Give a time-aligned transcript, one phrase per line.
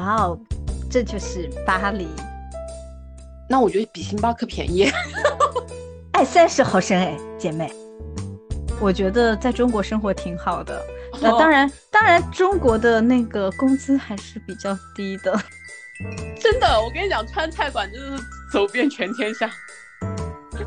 [0.00, 0.38] 哇哦，
[0.90, 2.08] 这就是巴黎。
[3.48, 4.90] 那我觉得比星巴克便宜。
[6.12, 7.70] 哎，三十毫升哎，姐妹，
[8.80, 10.82] 我觉得在中国生活挺好的。
[11.20, 15.38] 那当然，当然，中国的那个工资还是比较低的。
[16.40, 19.50] 真的，我跟你讲，川菜馆真的是走遍全天下。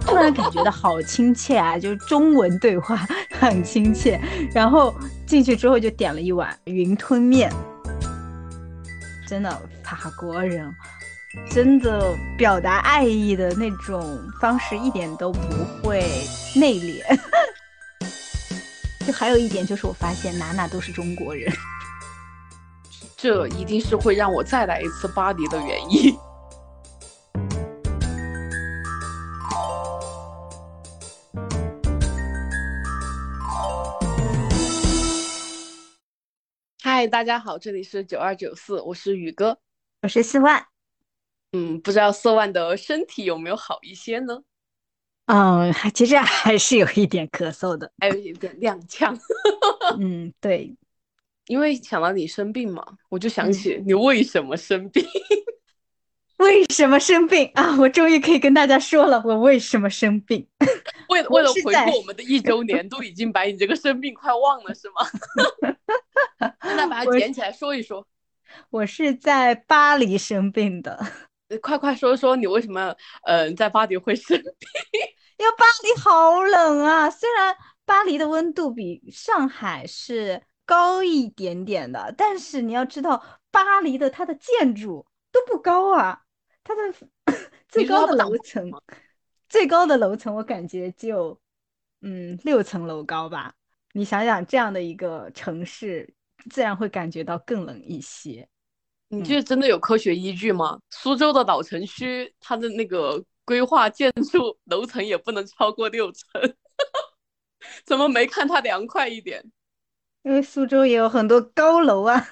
[0.02, 3.07] 突然感觉到好亲切啊，就是中文对话
[3.39, 4.20] 很亲切。
[4.53, 4.93] 然后
[5.25, 7.52] 进去之后就点了一碗云吞面，
[9.26, 10.73] 真的法国人
[11.50, 15.40] 真的表达爱意的那种方式一点都不
[15.82, 16.05] 会
[16.55, 17.02] 内敛。
[19.08, 21.52] 就还有一点就是我发现哪哪都是中国人，
[23.18, 26.16] 这一定是会让我再来一次巴黎的原因。
[37.04, 39.59] 嗨，大家好，这里是九二九四，我是宇哥，
[40.04, 40.65] 我是四万。
[41.51, 44.41] 嗯，不知道四万的身体有没有好一些呢？
[45.26, 49.20] 嗯，其实还是有一点咳嗽的，还有一点踉跄。
[49.99, 50.74] 嗯，对，
[51.48, 55.05] 因为想到你生病嘛，我就想起你为什么生病。
[56.44, 57.76] 为什么生病 啊？
[57.80, 60.48] 我终于可以跟大家说了，我为什么生病。
[61.10, 66.53] 为 为了回顾我们的一周年，都已经把你这个生病快忘了，是吗？
[66.64, 68.06] 现在把它捡起来说一说。
[68.69, 71.00] 我是在巴黎生病的，
[71.62, 72.94] 快快说说你为什么
[73.24, 74.53] 嗯在巴黎会生病？
[75.38, 77.09] 因为巴黎好冷啊！
[77.09, 77.56] 虽然
[77.86, 86.22] 巴黎的温度比上海是高一点点的，但是你要知道，巴黎的它的建筑都不高啊，
[86.63, 86.81] 它的
[87.67, 88.72] 最高的楼层，
[89.50, 91.39] 最高的楼层我感觉就
[92.01, 93.53] 嗯六层楼高吧。
[93.94, 96.11] 你想想，这样的一个城市，
[96.50, 98.47] 自然会感觉到更冷一些。
[99.09, 100.79] 你这真的有科学依据吗？
[100.90, 106.41] 苏州的老城区，它的那个规划建筑楼层也不能超过六层，
[107.85, 109.44] 怎么没看它凉快一点？
[110.23, 112.28] 因为苏州也有很多高楼啊。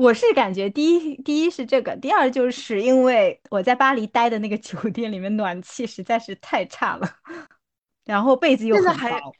[0.00, 7.06] 我是感觉，第一，第一是这个，第二就是因为我在巴黎待的那个酒店里面暖气实在是太差了，
[8.06, 9.34] 然后被子又很薄。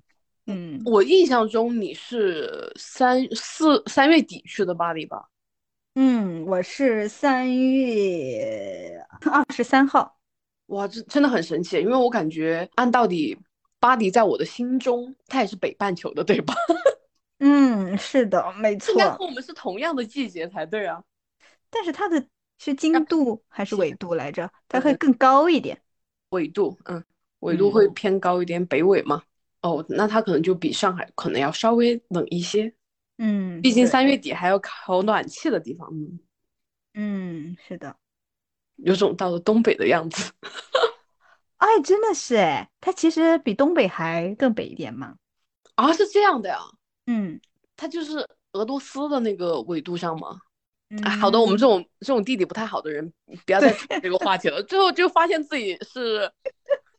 [0.44, 5.30] 嗯，我印象中你是三四三月底去的巴黎吧？
[5.94, 10.18] 嗯，我是三月二十三号。
[10.66, 13.34] 哇，这真的很神奇，因为我感觉按道理，
[13.78, 16.54] 巴黎在我的心中，它也是北半球的，对吧？
[17.40, 18.92] 嗯，是的，没错。
[18.92, 21.02] 应该和我们是同样的季节才对啊。
[21.68, 22.24] 但是它的
[22.58, 24.50] 是经度还是纬度来着？
[24.68, 25.80] 它会更高一点。
[26.30, 27.02] 纬度，嗯，
[27.40, 29.22] 纬度会偏高一点，北纬嘛。
[29.62, 32.72] 哦，那它可能就比上海可能要稍微冷一些，
[33.18, 36.20] 嗯，毕竟三月底还要烤暖气的地方，嗯，
[36.94, 37.94] 嗯，是的，
[38.76, 40.32] 有种到了东北的样子，
[41.58, 45.14] 哎，真的是哎，它其实比东北还更北一点嘛，
[45.74, 46.58] 啊，是这样的呀，
[47.10, 47.40] 嗯，
[47.76, 50.38] 它就是俄罗斯的那个纬度上吗？
[50.90, 53.12] 嗯，好的，我们这种这种地理不太好的人，
[53.44, 56.30] 不要再扯这个话题了，最后就发现自己是。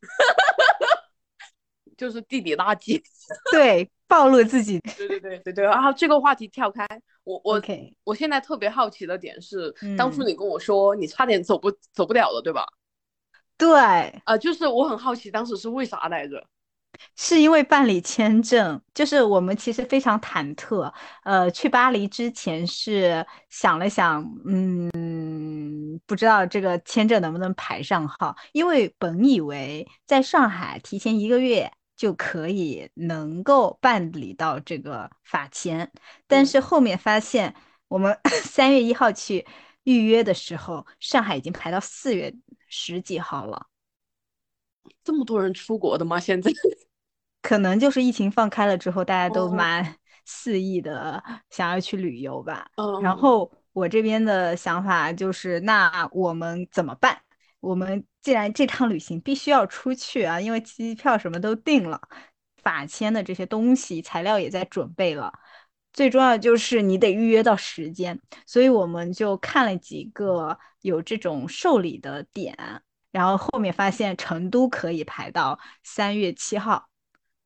[1.98, 3.00] 就是地理垃圾，
[3.54, 4.80] 对，暴露自己。
[4.98, 5.94] 对对对对对然后！
[5.94, 6.84] 这个话题跳开，
[7.24, 7.62] 我我
[8.04, 12.66] 我现在特别好奇的点是，当初你跟我说你差点走不走不了了，对吧？
[13.56, 13.78] 对，
[14.26, 16.44] 啊，就是我很好奇当时是为啥来着？
[17.16, 20.92] 是因为办理签证，就是我们其实非常忐忑。
[21.24, 31.72] 呃，去巴黎之前是想了想，嗯，不知道这个签证能不能排上号，因为本以为在上海提前一个月。
[31.98, 35.92] 就可以能够办理到这个法签，
[36.26, 37.54] 但是后面发现
[37.88, 39.46] 我们 三月一号去
[39.84, 42.34] 预约的时候，上海已经排到四月
[42.68, 43.68] 十几号了。
[45.04, 46.20] 这么多人出国的吗？
[46.20, 46.52] 现在
[47.42, 49.96] 可能就是疫情放开了之后，大家都蛮
[50.26, 52.70] 肆意的想要去旅游吧。
[53.02, 57.20] 然后我这边的想法就是，那我们怎么办？
[57.60, 62.00] 我们既然这趟旅行必须要出去啊，因为机票什么都定了，
[62.64, 65.32] 法签的这些东西材料也在准备了，
[65.94, 72.56] 最重要就是你得预约到时间，所以我们就看了几个有这种受理的点，
[73.12, 76.88] 然后后面发现成都可以排到三月七号，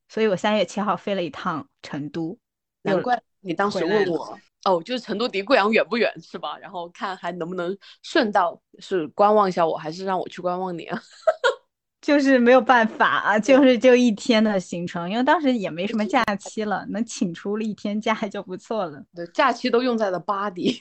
[0.08, 2.38] 所以我三月七号飞了一趟成都，
[2.82, 4.38] 难怪你当时问我。
[4.64, 6.58] 哦，就是成都离贵阳远不远是吧？
[6.58, 11.00] 然后看还能不能顺道是观望一下我，还是让我去观望你啊？
[12.02, 19.04] 就是没有办法啊，就是就一天的行程，因为当时也没什么假期了，能请出了一天假就不错了。
[19.14, 20.80] 对，假期都用在了巴黎。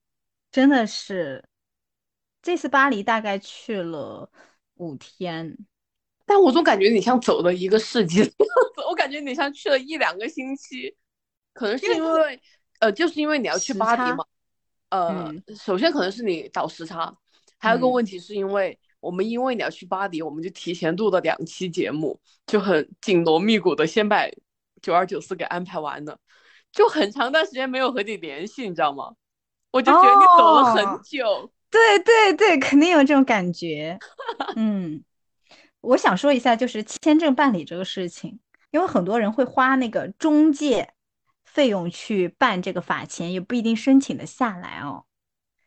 [0.50, 1.44] 真的是，
[2.46, 4.30] 这次巴黎大概去了
[4.74, 5.58] 五天，
[6.24, 8.32] 但我总感觉你像走了一个世纪的样
[8.76, 10.94] 子， 我感觉你像去了一两个星期，
[11.52, 12.40] 可能是因为
[12.78, 14.24] 呃，就是因为你要去巴黎嘛，
[14.90, 17.12] 呃，首先可能是你倒时差，
[17.58, 18.78] 还有个问题是因为。
[18.98, 24.26] 我们因为你要去巴黎，我们就提前录了两期节目，就很紧锣密鼓的先把
[24.82, 26.18] 九二九四给安排完了，
[26.72, 29.14] 就很长段时间没有和你联系，你知道吗？
[29.70, 31.52] 我就觉得你走了很久。
[31.76, 33.98] 对对对，肯定有这种感觉。
[34.56, 35.04] 嗯，
[35.80, 38.38] 我想说一下，就是签证办理这个事情，
[38.70, 40.94] 因为很多人会花那个中介
[41.44, 45.04] 费用去办这个法签，也不一定申请的下来哦。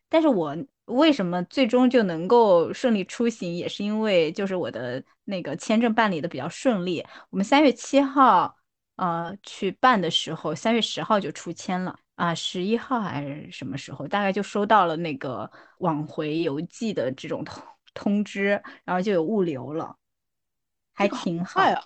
[0.10, 0.58] 但是我。
[0.90, 7.06] 为什么最终就能够顺利出行，也是因为就是我的那个签证办理的比较顺利。
[7.30, 8.58] 我们三月七号
[8.96, 15.50] 呃去办的时候，三月十号就出签了啊，十一号还是什么时候，大概就收到了那个
[15.80, 17.63] 往回邮寄的这种通
[17.94, 19.95] 通知，然后就有物流了，
[20.94, 21.81] 还挺好啊。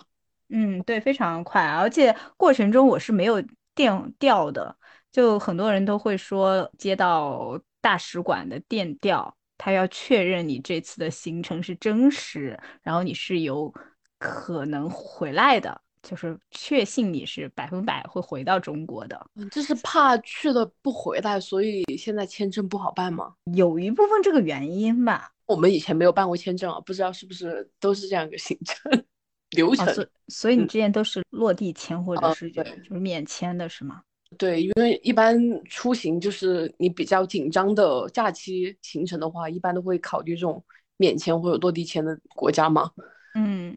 [0.48, 3.42] 嗯，对，非常快，而且过程中我是没有
[3.74, 4.76] 电调的，
[5.12, 7.60] 就很多人都会说接到。
[7.84, 13.70] 大使馆的电调，他要确认你这次的行程是真实，然后你是有
[14.16, 19.26] 可能回来的，就是确信你是百分百会回到中国的。
[19.50, 23.34] 就是怕去了不回来，所以现在签证不好办吗？
[23.54, 25.32] 有一部分这个原因吧。
[25.46, 29.04] 我们以前没有办过签证啊，不知道是不是都是这样一个行程
[29.56, 29.86] 流程。
[29.92, 34.02] 所所以你之前都是落地签或者是就是免签的是吗？
[34.38, 40.64] 对，因为一般出行就是你比较紧张的假期行程的话，一般都会考虑这种
[40.96, 42.90] 免签或者落地签的国家嘛。
[43.34, 43.76] 嗯，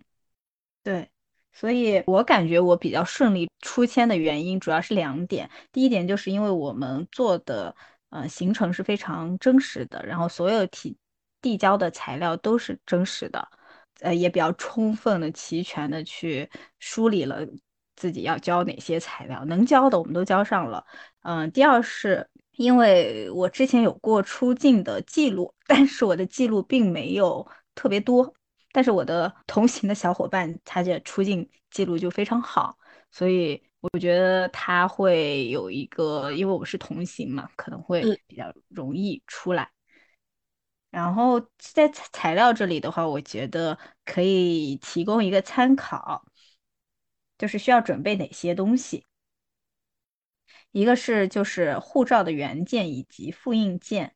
[0.84, 1.08] 对，
[1.60, 5.50] 所以我感觉我比较顺利出签的原因主要是两点。
[5.72, 7.76] 第一点就是因为我们做的
[8.10, 10.96] 呃行程是非常真实的，然后所有提
[11.42, 13.48] 递交的材料都是真实的，
[14.02, 16.48] 呃，也比较充分的、齐全的去
[16.80, 17.46] 梳理了。
[18.00, 20.86] 自己要交哪些材料，能交的我们都交上了。
[21.24, 28.32] 嗯，第二是因为我之前有过出境的记录，但是我的记录并没有特别多，
[28.78, 32.78] 但是我的同行的小伙伴他的出境记录就非常好，
[33.10, 39.72] 所以我觉得他会有一个，因为我们是同行嘛，可能会比较容易出来。
[40.92, 43.76] 然后在材料这里的话，我觉得
[44.06, 46.24] 可以提供一个参考。
[47.40, 49.08] 就是需要准备哪些东西？
[50.72, 54.16] 一个是就是护照的原件以及复印件，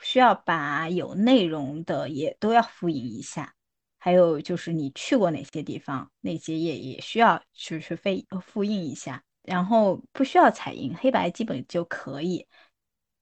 [0.00, 3.54] 需要把有内容的也都要复印一下。
[3.98, 8.10] 还有就是你去过哪些地方，那些页也需要去去复
[8.40, 9.22] 复印一下。
[9.42, 12.46] 然后不需要彩印，黑白基本就可以。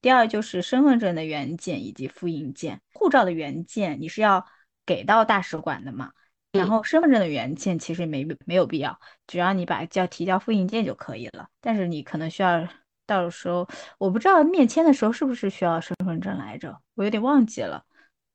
[0.01, 4.45] 第二就是身份证的原件以及复印件，护照的原件你是要
[4.85, 6.11] 给到大使馆的嘛？
[6.51, 11.49] 然后身份证的原件其实没没有必要，只要你把叫提交复印件就可以了。
[11.61, 12.67] 但是你可能需要
[13.05, 13.67] 到时候，
[13.97, 17.83] 我不知道面签的时候是不是需要身份证来着，我有点忘记了。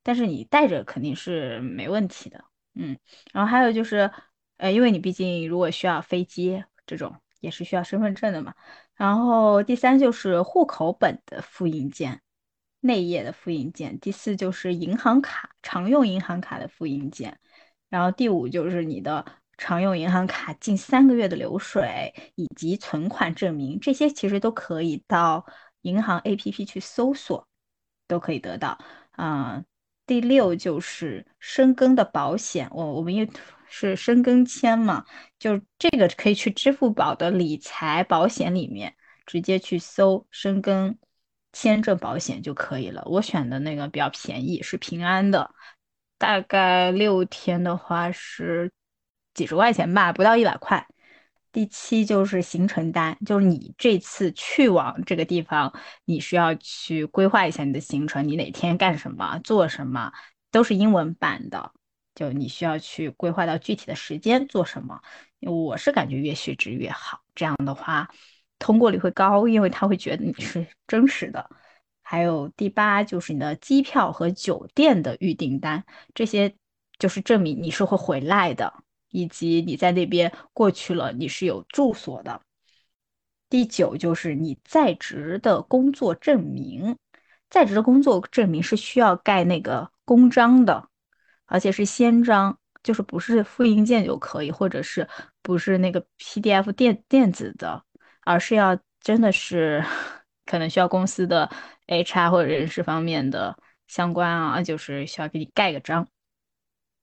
[0.02, 2.44] 但是你带着肯定是没问题的，
[2.74, 2.96] 嗯。
[3.32, 4.10] 然后还有就是，
[4.56, 8.54] 呃，因为你毕竟如果需要飞机这种，也是需要身份证的嘛。
[8.94, 12.22] 然后第三就是户口本的复印件，
[12.80, 13.98] 内页的复印件。
[14.00, 17.38] 第四就是银行卡，常用银行卡的复印件。
[17.88, 19.24] 然后第五就是你的
[19.62, 25.44] 常用银行卡近三个月的流水以及存款证明，这些其实都可以到
[25.82, 27.46] 银行 APP 去搜索，
[28.08, 28.78] 都可以得到。
[29.10, 29.62] 啊，
[30.06, 33.28] 第六就是深耕的保险，我我们也
[33.68, 35.04] 是深耕签嘛，
[35.38, 38.94] 就这个可以去支付宝的理财保险里面
[39.26, 40.96] 直接去搜深耕
[41.52, 43.02] 签证保险就可以了。
[43.04, 45.54] 我选的那个比较便宜，是平安的。
[46.16, 48.72] 大概六天的话是
[49.34, 50.86] 几十块钱吧，不到一百块。
[51.52, 55.72] 第七就是行程单，就是你这次去往这个地方，
[56.04, 60.12] 你需要去规划一下你的行程，你哪天干什么、做什么，
[60.52, 61.72] 都是英文版的。
[62.14, 65.00] 就你需要去规划到具体的时间做什么。
[65.40, 68.10] 我是感觉越细致越好，这样的话
[68.58, 71.48] 通过率会高，因为他会觉得你是真实的。
[72.02, 75.84] 还有第八就是你的机票和酒店的预订单，
[76.14, 76.54] 这些
[76.98, 78.72] 就是证明你是会回来的，
[79.10, 82.40] 以及你在那边过去了，你是有住所的。
[83.48, 86.96] 第九就是你在职的工作证明，
[87.48, 90.88] 在职的工作证明是需要盖那个公章的，
[91.46, 95.08] 而且是先章，就是不是复印件就可以，或者是
[95.42, 97.84] 不是那个 PDF 电电子的，
[98.24, 99.84] 而是要真的是
[100.46, 101.50] 可能需要公司的。
[101.90, 106.06] HR 或者人事方面的相关啊，就是需要给你盖个章。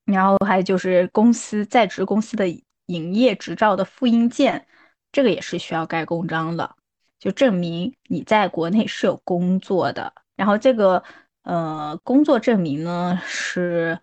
[0.08, 2.48] 然后还有就是公司在职公司的
[2.86, 4.66] 营业执照的复印件，
[5.12, 6.76] 这个也是需要盖公章的，
[7.20, 10.14] 就证明你在国内是有工作的。
[10.38, 11.04] 然后这个
[11.44, 14.00] 呃工作证明呢是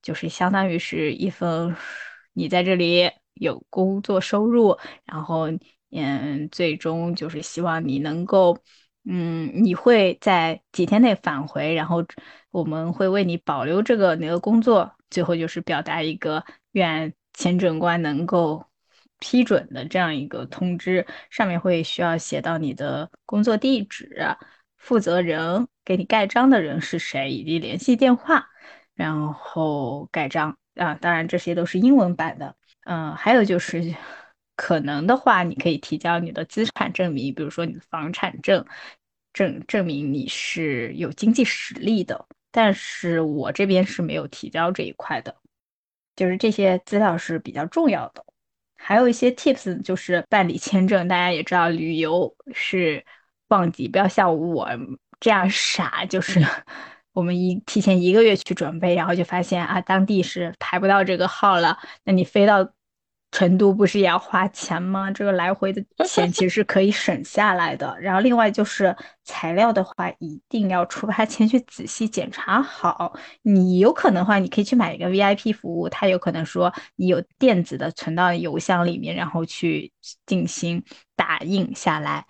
[0.00, 1.76] 就是相当于是一份
[2.32, 5.48] 你在这里有工作收入，然后
[5.90, 8.58] 嗯最终就是希望你能够。
[9.04, 12.04] 嗯，你会在几天内返回，然后
[12.50, 14.94] 我们会为你保留这个你的工作。
[15.10, 18.64] 最后就是表达一个愿签证官能够
[19.18, 24.36] 批准的这样一个通知，上面会需要写到你的工作地址、
[24.78, 28.46] 负责人、给你盖章的人是谁以及联系电话，
[28.94, 30.94] 然后盖章啊。
[30.94, 32.54] 当然这些都是英文版的。
[32.84, 33.94] 嗯，还有就是。
[34.62, 38.64] 可能的话，你可以提交你的资产证明，比如说你的房产证，
[39.32, 42.28] 证证明你是有经济实力的。
[42.52, 45.34] 但是我这边是没有提交这一块的，
[46.14, 48.24] 就是这些资料是比较重要的。
[48.76, 53.04] 还有一些 tips，就是办理签证，大家也知道，旅游是
[53.48, 54.68] 旺季，不要像我
[55.18, 56.40] 这样傻，就是
[57.12, 62.72] 我们一提前一个月去准备，然后就发现啊，当地是排不到这个号了，那你飞到。
[63.32, 65.10] 成都不是也要花钱吗？
[65.10, 67.98] 这个来回的钱其实是可以省下来的。
[67.98, 73.18] 然后另外就是材料的话，一定要出发前去仔细检查好。
[73.40, 79.90] 你有可能的话，你可以去买一个 VIP 服务，他有可能说你有电子的存到邮箱里面，然后去
[80.26, 80.84] 进行
[81.16, 82.26] 打印下来。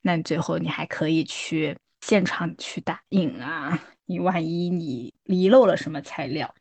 [0.00, 3.78] 那最后你还可以去现场去打印啊！
[4.06, 6.54] 你万一你遗漏了什么材料，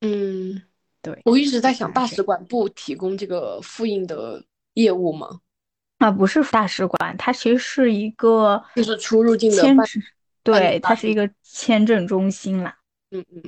[0.00, 0.62] 嗯。
[1.02, 4.42] 对，我一直在想，大使馆不提供这个复印的
[4.74, 5.40] 业务吗？
[5.98, 9.86] 啊，不是大使馆，它其实是一个就是出入境的签证，
[10.44, 12.78] 对，它是一个签证中心啦。
[13.10, 13.42] 嗯嗯，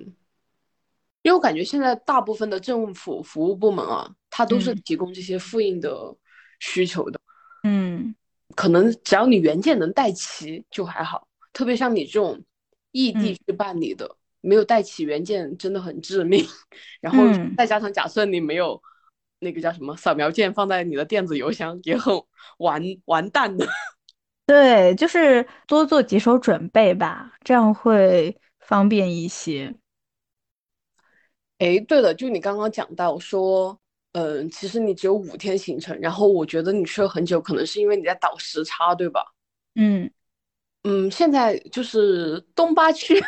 [1.23, 6.15] 因为我感觉现在大部分的政府服务部门啊，它都是提供这些复印的
[6.59, 7.21] 需求的。
[7.63, 8.15] 嗯，
[8.57, 12.43] 可能只要你原件能带齐就还好，特别像你这种
[12.91, 14.17] 异地去办理的。
[14.45, 16.45] 没有带起原件真的很致命，
[17.01, 17.25] 然后
[17.57, 18.81] 再加上假设你没有
[19.39, 22.15] 那个叫什么扫描件放在你的电子邮箱，也很
[22.59, 23.67] 完完蛋的。
[24.47, 29.75] 对，就是多做几手准备吧，这样会方便一些。
[31.59, 33.79] 哎，对了，就你刚刚讲到说，
[34.13, 39.25] 嗯，其实你只有五天行程，然后我觉得你去了很久，可能是因为你在倒时差，对吧？
[39.77, 40.11] 嗯
[40.83, 43.19] 嗯，现在就是东八区。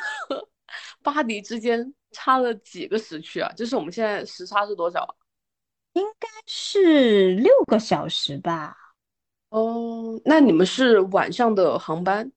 [1.06, 3.48] 巴黎之间差了几个时区啊？
[3.56, 5.14] 就是我们现在时差是多少啊？
[5.92, 8.76] 应该是六个小时吧。
[9.50, 12.32] 哦，那你们是晚上的航班？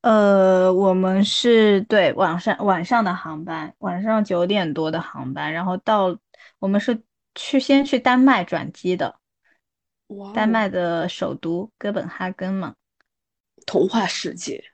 [0.00, 6.18] 呃，我们是对晚上晚上的航班，晚上九点多的航班，然后到
[6.58, 7.00] 我们是
[7.36, 9.20] 去先去丹麦转机的。
[10.08, 10.32] 哇！
[10.32, 12.74] 丹麦的首都哥本哈根嘛。
[13.66, 14.64] 童话世界。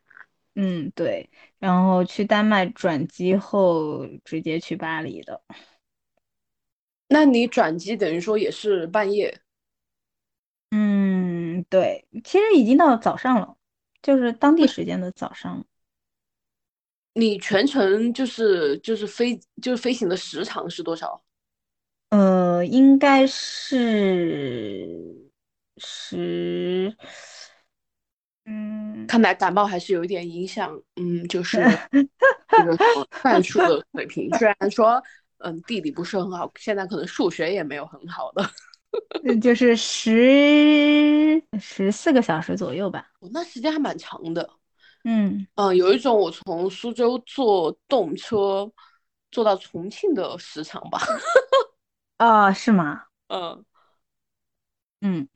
[0.55, 1.29] 嗯，对。
[1.65, 5.41] 然后去丹麦转机后，直接去巴黎的。
[7.09, 9.41] 那你转机等于说也是半夜？
[10.73, 13.57] 嗯，对，其实已经到早上了，
[14.03, 15.65] 就是当地时间的早上。
[17.15, 21.25] 你全程就是就是飞就是飞行的时长是多少？
[22.11, 25.01] 呃，应该是
[25.79, 26.95] 十。
[28.47, 30.79] 嗯，看来感冒还是有一点影响。
[30.97, 31.59] 嗯，就是
[32.49, 32.77] 这个
[33.23, 35.03] 算术的水平，虽然说
[35.39, 38.45] 嗯地理不是很好，现在可能数学也没有很好的。
[39.41, 43.11] 就是十十四个小时左右吧。
[43.33, 44.49] 那时间还蛮长的。
[45.05, 48.71] 嗯嗯，有一种我从苏州坐动车
[49.31, 51.01] 坐到重庆的时长吧。
[52.19, 53.05] 啊， 是吗？
[53.29, 53.65] 嗯
[55.01, 55.29] 嗯，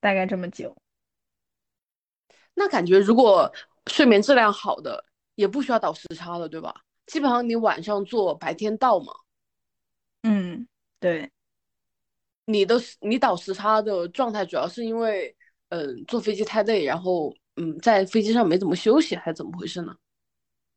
[0.00, 0.76] 大概这么久。
[2.54, 3.50] 那感觉如果
[3.86, 5.04] 睡眠质量好的，
[5.34, 6.74] 也不需要倒时差了，对吧？
[7.06, 9.12] 基本上你晚上做，白天到嘛。
[10.22, 11.30] 嗯，对。
[12.44, 15.34] 你的你倒时差的状态，主要是因为
[15.70, 19.94] 嗯坐飞机太累，然后嗯在飞机上没怎么休息，还是怎么回事呢？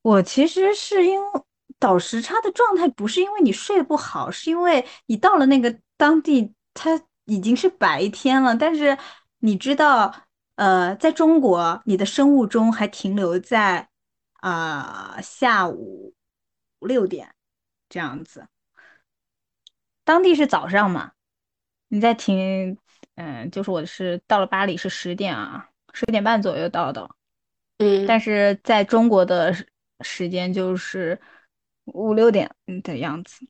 [0.02, 1.42] 我其实是因为
[1.80, 8.98] 倒时差的状态，不是因为你睡不好，是因为你到了那个当地，它已经是白天了，但是
[9.40, 10.14] 你知道。
[10.64, 13.90] 呃，在中国，你的生物钟还停留在
[14.36, 16.14] 啊下午
[16.80, 17.36] 六点
[17.90, 18.48] 这样子。
[20.06, 21.12] 当地是早上嘛？
[21.90, 22.78] 你在停，
[23.16, 27.14] 嗯，就是我是到了巴黎是十点啊，十点半左右到的。
[27.80, 29.54] 嗯，但是在中国的
[30.00, 31.20] 时间就是
[31.88, 32.50] 五六点
[32.84, 33.46] 的样子。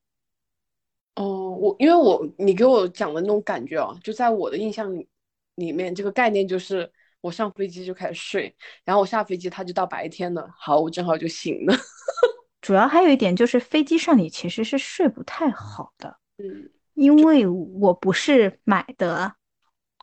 [1.13, 5.07] 哦，我因为我你给我讲的那种感觉啊，就在我的印象里
[5.53, 6.91] 里面，这个概念就是
[7.23, 8.53] 我上飞机就开始睡，
[8.83, 11.73] 然后我下飞机它就到白天了，好，我正好就醒了。
[12.59, 19.35] 主要还有一点就是飞机上你其实是睡不太好的，嗯，因为我不是买的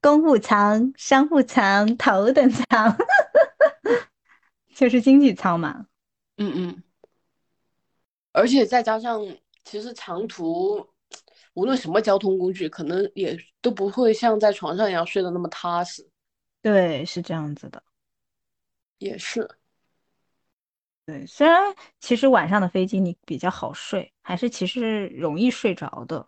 [0.00, 2.97] 公务舱、商务舱、头等舱，
[4.75, 5.85] 就是经济舱嘛。
[6.39, 6.83] 嗯嗯，
[8.33, 9.21] 而且再加上
[9.62, 10.89] 其实长途。
[11.55, 16.09] 无论什么交通工具，可能也都不会像在床上一样睡得那么踏实。
[16.62, 17.83] 对，是这样子的，
[18.99, 19.49] 也是。
[21.07, 26.26] 对，虽然其实晚上的飞机你比较好睡，还是其实容易睡着的。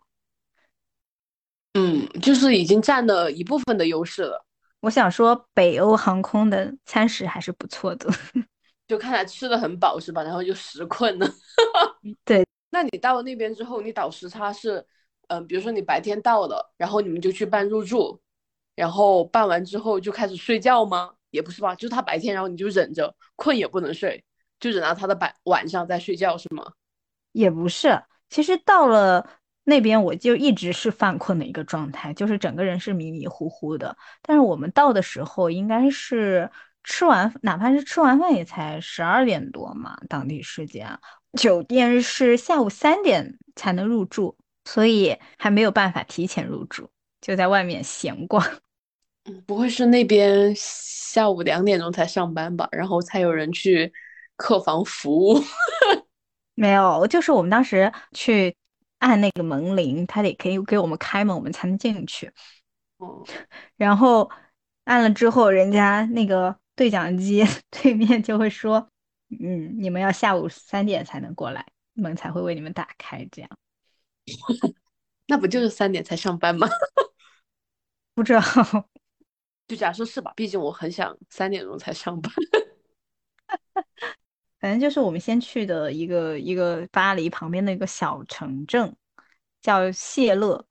[1.73, 4.45] 嗯，就是已经占了一部分的优势了。
[4.81, 8.09] 我想说，北欧航空的餐食还是不错的，
[8.87, 10.23] 就看来吃的很饱是吧？
[10.23, 11.27] 然后就食困了。
[12.25, 14.85] 对，那你到了那边之后，你倒时差是？
[15.27, 18.21] 嗯，比如说你白天到了，然后你们就去办入住，
[18.75, 21.11] 然后办完之后就开始睡觉吗？
[21.29, 24.23] 也不是吧，就是他白天，然后你就忍着困也不能睡，
[24.59, 26.73] 就忍到他的白晚上再睡觉是吗？
[27.31, 29.27] 也不是，其实到了
[29.63, 33.95] 那边我就一直是犯困的一个状态，就是整个人是迷迷糊糊的。
[34.21, 36.49] 但是我们到的时候应该是
[36.83, 40.99] 吃完，哪怕是吃完饭也才十二点多嘛，当地时间，
[41.33, 44.37] 酒店是下午三点才能入住。
[44.65, 46.89] 所以还没有办法提前入住，
[47.23, 48.45] 就在外面闲逛。
[49.23, 52.67] 嗯，不会是那边下午两点钟才上班吧？
[52.73, 53.91] 然后才有人去
[54.35, 55.41] 客房服务？
[56.55, 58.53] 没有，就是我们当时去
[58.99, 62.29] 按那个门铃，他得可以给我们开门，我们才能进去。
[62.97, 63.25] 哦，
[63.77, 64.29] 然后
[64.83, 68.85] 按了之后，人家那个对讲机 对面就会说
[69.41, 73.49] ：“嗯，你们要下午三点才能过来，门才会为你们打开。”这样。
[75.27, 76.67] 那不就是三点才上班吗？
[78.15, 78.41] 不知道，
[79.67, 80.33] 就假设是吧。
[80.35, 82.31] 毕竟我很想三点钟才上班。
[84.59, 88.95] 反正就是我们先去的一个一个巴黎旁边的一个小城镇，
[89.61, 90.65] 叫谢勒。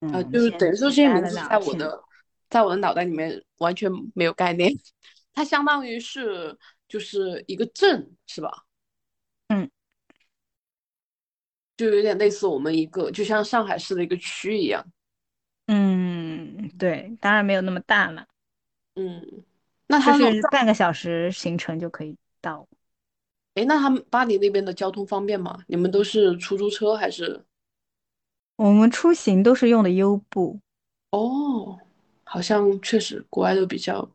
[0.00, 2.04] 啊，就是等于说这些名字在我的
[2.50, 4.70] 在我的脑袋里面完全没有概念。
[5.32, 6.58] 它相当于是
[6.88, 8.64] 就是一个镇，是吧？
[9.48, 9.70] 嗯。
[11.76, 14.84] 就有点类似我们一个，就像上海市的一个区一样。
[15.66, 18.24] 嗯，对，当然没有那么大了。
[18.94, 19.44] 嗯，
[19.88, 22.66] 那他是半个小时行程就可以到。
[23.54, 25.58] 哎，那他们巴黎那边的交通方便吗？
[25.66, 27.44] 你们都是出租车还是？
[28.54, 30.60] 我们出行都是用的优步。
[31.10, 31.78] 哦，
[32.22, 34.08] 好像确实国外都比较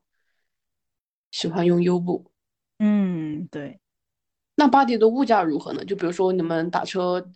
[1.32, 2.32] 喜欢用优步。
[2.80, 3.80] 嗯，对。
[4.56, 5.84] 那巴黎的物价如何呢？
[5.84, 7.30] 就比如说你们打车。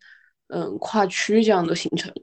[0.47, 2.13] 嗯，跨区这样的行程，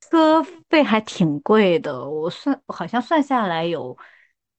[0.00, 2.08] 车费还挺贵的。
[2.08, 3.96] 我算好像算下来有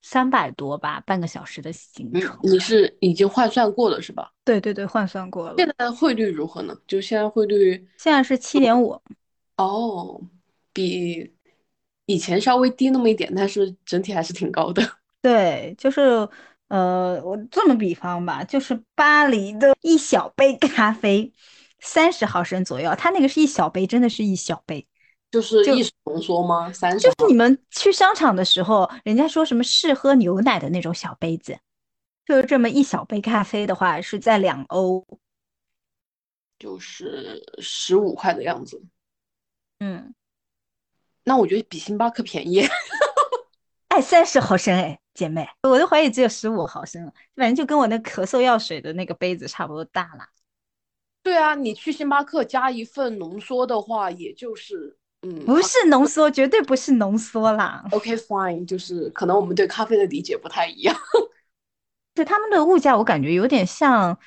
[0.01, 2.37] 三百多吧，半个小时的行程。
[2.43, 4.31] 你是已经换算过了是吧？
[4.45, 5.55] 对对对，换算过了。
[5.57, 6.75] 现在的汇率如何呢？
[6.85, 8.99] 就现在汇率，现在是七点五。
[9.57, 10.21] 哦，
[10.71, 11.33] 比
[12.05, 14.81] 以前稍微低那么一点，但是整体还是挺高的。
[15.21, 16.27] 对，就是
[16.67, 21.31] 呃，我这么比方吧，就是巴黎的一小杯咖啡。
[21.81, 24.87] 三十毫升左右，它那个是一小杯，真的是一小杯，
[25.31, 26.71] 就是意式浓缩吗？
[26.71, 31.59] 三十，就是你们去商场的时候，人家说什么试喝牛奶的那种小杯子，
[32.25, 35.05] 就是这么一小杯咖啡的话是在两欧，
[36.59, 38.83] 就是十五块的样子。
[39.79, 40.13] 嗯，
[41.23, 42.67] 那我觉得比星巴克便宜。
[43.87, 50.27] 哎，三十毫升哎，姐妹，我都怀疑只有十五毫升了，反正就跟我那咳嗽药水的那个杯子差不多大了。
[51.23, 57.85] 对啊，你去星巴克加一份浓缩的话，也就是嗯，不是浓缩，绝对不是浓缩啦。
[57.91, 60.95] OK fine，就是可能我们对咖啡的理解不太一样。
[62.15, 64.17] 对他们的物价，我感觉有点像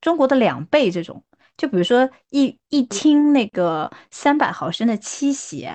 [0.00, 1.22] 中国的两倍这种。
[1.56, 5.68] 就比如说一一听那个三百毫升的七喜，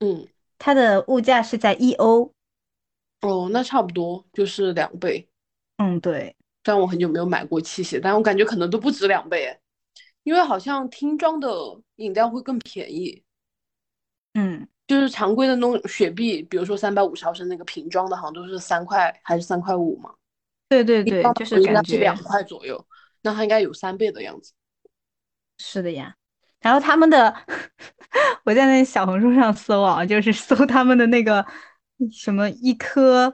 [0.00, 0.26] 嗯，
[0.58, 2.30] 它的物价是在一欧。
[3.22, 5.28] 哦，那差不多就是两倍。
[5.78, 6.34] 嗯，对。
[6.64, 9.58] 虽然我很久没有买过七喜，但我感觉可能都不止两倍。
[10.26, 11.48] 因为好像听装的
[11.96, 13.22] 饮料会更便宜，
[14.34, 20.12] 嗯，就是常规的那种雪碧，比如说三百五十毫升那个瓶装的，好像都是三块还是三块五嘛？
[20.68, 22.84] 对对对，就是感觉两块左右，
[23.22, 24.52] 那它应该有三倍的样子。
[25.58, 26.16] 是的呀，
[26.58, 27.32] 然后他们的，
[28.42, 31.46] 我在那小红书上搜啊，就是搜他们的那个
[32.10, 33.32] 什么一颗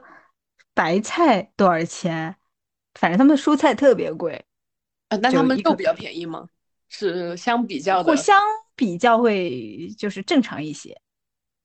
[0.75, 2.35] 白菜多少钱？
[2.93, 4.45] 反正他们蔬菜特别贵。
[5.09, 6.47] 啊，那他们肉比较便宜吗？
[6.95, 8.39] 是相比较的，相
[8.75, 10.95] 比较会就是正常一些。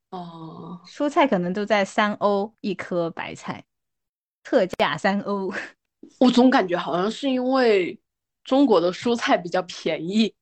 [0.08, 3.62] 哦，蔬菜可能都在三欧一颗白菜，
[4.42, 5.52] 特价三欧。
[6.18, 8.00] 我总感觉好像是因为
[8.42, 10.34] 中国的蔬菜比较便宜。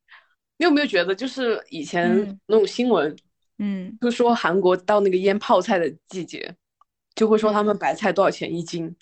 [0.58, 3.14] 你有没有觉得，就是以前那种新闻，
[3.58, 6.54] 嗯，就说韩国到那个腌泡菜的季节，
[7.16, 8.94] 就会说他们白菜多少钱一斤？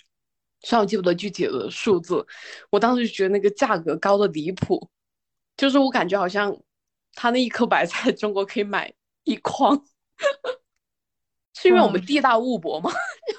[0.62, 2.26] 虽然我记不得具体的数字，
[2.70, 4.88] 我当时就觉得那个价格高的离谱。
[5.56, 6.56] 就是我感觉好像
[7.14, 8.92] 他那一颗白菜， 中国可以买
[9.24, 9.84] 一筐，
[11.54, 12.90] 是因为我们地大物博吗？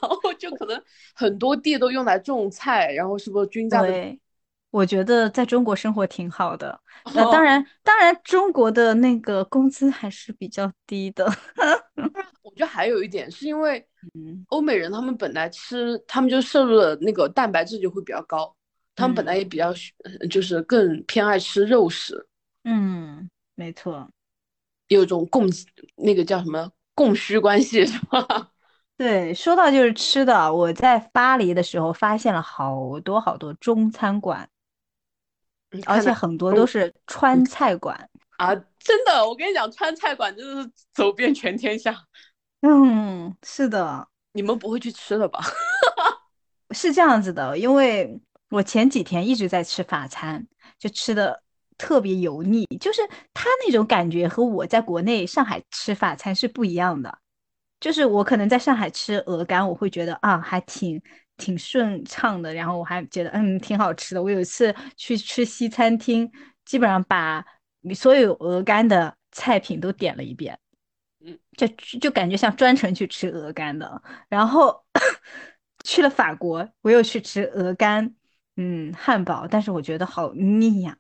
[0.01, 0.82] 然后就可能
[1.13, 3.82] 很多地都用来种菜，然后是不是均价？
[3.82, 4.19] 对，
[4.71, 6.80] 我觉得在中国生活挺好的。
[7.13, 11.25] 那当然，当然中国的那个工资还是比较低的。
[12.41, 13.86] 我觉得还有一点是因为，
[14.49, 18.56] 欧美人他们本来吃，他们就摄入的那个蛋白质就会比较高。
[18.95, 19.73] 他们本来也比较，
[20.29, 22.27] 就是更偏爱吃肉食。
[22.63, 24.10] 嗯，没错，
[24.88, 25.47] 有一种供
[25.97, 28.51] 那个叫什么供需关系 是吧？
[28.97, 34.49] 对，说到就是吃的，我在巴黎的时候发现了好多好多中餐馆，
[35.86, 38.55] 而且很多都是川菜馆啊！
[38.79, 41.93] 真的，我跟你讲，川菜馆真的是走遍全天下。
[42.62, 45.41] 嗯，是的，你们不会去吃了吧？
[46.71, 48.19] 是这样子的，因为。
[48.49, 51.41] 我前几天一直在吃法餐，就吃的
[51.77, 53.01] 特别油腻，就是
[53.34, 57.19] 它那种感觉和我在国内上海吃法餐是不一样的。
[57.79, 61.01] 就是我可能在上海吃鹅肝，我会觉得啊，还挺
[61.38, 64.23] 挺顺畅的，然后我还觉得嗯挺好吃的。
[64.23, 66.31] 我有一次去吃西餐厅，
[66.63, 67.45] 基本上把
[67.93, 70.58] 所有鹅肝的菜品都点了一遍，
[71.23, 71.67] 嗯，就
[71.99, 74.01] 就感觉像专程去吃鹅肝的。
[74.29, 74.84] 然后
[75.84, 78.15] 去了法国，我又去吃鹅肝。
[78.58, 80.96] 嗯，汉堡，但是我觉得好腻呀。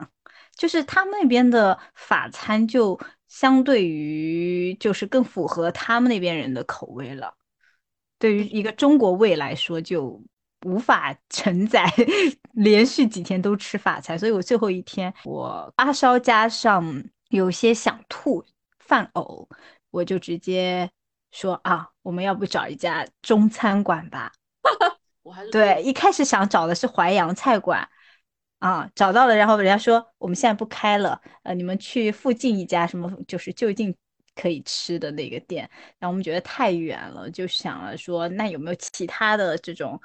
[0.55, 7.33] 就是他们那边的法餐，就相对于就是更符合他们那边人的口味了。
[8.17, 10.21] 对于一个中国胃来说，就
[10.65, 11.85] 无法 承载
[12.53, 14.17] 连续几天都吃法餐。
[14.17, 18.45] 所以我最后一天，我发烧加上有些想吐、
[18.79, 19.45] 犯呕，
[19.91, 20.89] 我就直接
[21.31, 24.31] 说啊，我们要不找一家中餐馆吧。
[25.51, 27.87] 对，一开始想找的是淮扬菜馆，
[28.59, 33.95] 啊，找到了，然后人家说我们现在不开了，呃，你们去附近一家什么，就是就近
[34.35, 39.99] 可以吃的那个店，然后我们觉得太远了，就想了说那有没有其他的这种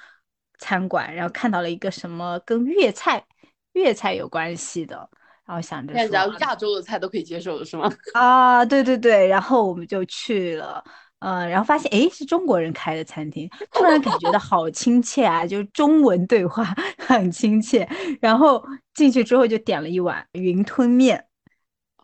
[0.59, 3.25] 餐馆，然后看到了一个什么跟粤菜
[3.73, 5.09] 粤菜有关系的，
[5.47, 7.91] 然后想着说，只要亚洲的菜都可以接受的是吗？
[8.15, 10.85] 啊，对对对，然后我们就去了。
[11.21, 16.65] 嗯，然后发现哎是中国人开的餐厅， 突然感觉到好亲切啊，就是中文对话
[16.99, 17.89] 很亲切。
[18.21, 18.63] 然后
[18.95, 21.27] 进去之后就点了一碗云吞面，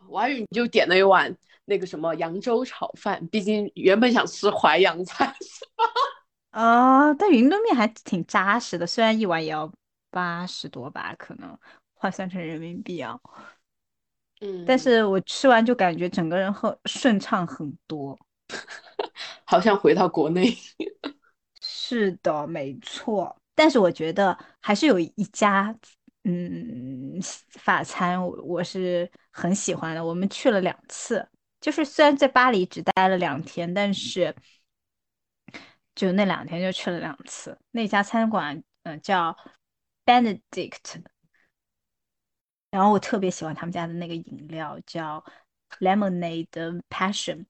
[0.07, 5.83] 我还以为你就点了一碗那个什么扬州炒饭，毕竟原本想吃淮扬菜 是吧？
[6.61, 9.71] 啊，但云吞面还挺扎实的，虽然一碗也要
[10.11, 11.57] 八十多吧，可能
[11.95, 13.19] 换算成人民币啊。
[14.41, 18.17] 嗯，但是我吃完就感觉整个人很顺畅很多。
[19.45, 20.55] 好像回到国内，
[21.61, 23.35] 是的，没错。
[23.55, 25.75] 但是我觉得还是有一家，
[26.23, 27.19] 嗯，
[27.51, 30.05] 法餐我我是很喜欢的。
[30.05, 31.27] 我们去了两次，
[31.59, 34.35] 就是虽然在巴黎只待了两天，但是
[35.95, 37.57] 就那两天就去了两次。
[37.71, 39.35] 那家餐馆，嗯，叫
[40.05, 41.01] Benedict，
[42.69, 45.23] 然后我特别喜欢他们家的那个饮料，叫
[45.79, 47.45] Lemonade Passion。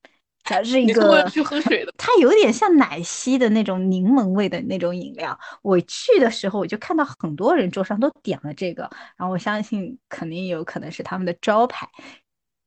[0.48, 5.38] 它是一个去喝水的，它有点像奶昔的那种柠檬味的那种饮料。
[5.62, 11.88] 我去的时候，我就看到很多人桌上都点了这个，然后我相信肯定有可能是他们的招牌。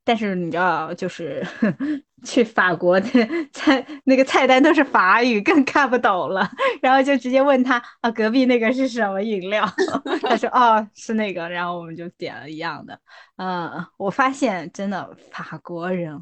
[0.02, 1.46] 但是你知道，就是
[2.24, 3.08] 去法国的
[3.52, 6.50] 菜，那个菜单都是法语，更看不懂了。
[6.82, 9.64] 然后就直接问他啊，隔壁那个是什么饮料？
[10.22, 11.48] 他说哦，是那个。
[11.48, 12.98] 然后我们就点了一样的。
[13.36, 16.20] 嗯，我发现真的法国人。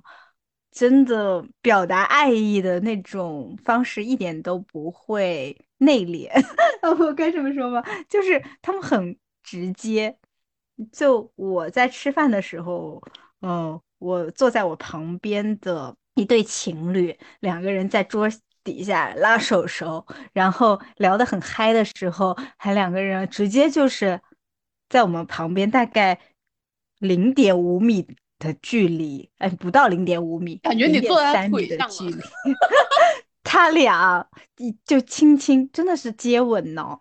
[0.70, 6.30] 真的表达爱意的那种方式一点都不会内敛，
[6.98, 7.82] 我该这么说吗？
[8.08, 10.16] 就是他们很直接。
[10.92, 13.02] 就我在吃饭的时候，
[13.40, 18.28] 嗯，我坐在我旁边的一对情侣，两个人在桌
[18.62, 24.20] 底下拉手手，然后聊得很嗨的时候，还两个人直接就是
[24.88, 26.20] 在我们旁边大概
[27.00, 28.06] 零点五米。
[28.38, 32.22] 的距离，哎，不到零点五米，感觉你坐在三米的距离，
[33.42, 34.26] 他俩
[34.84, 36.98] 就亲亲，真的是接吻呢。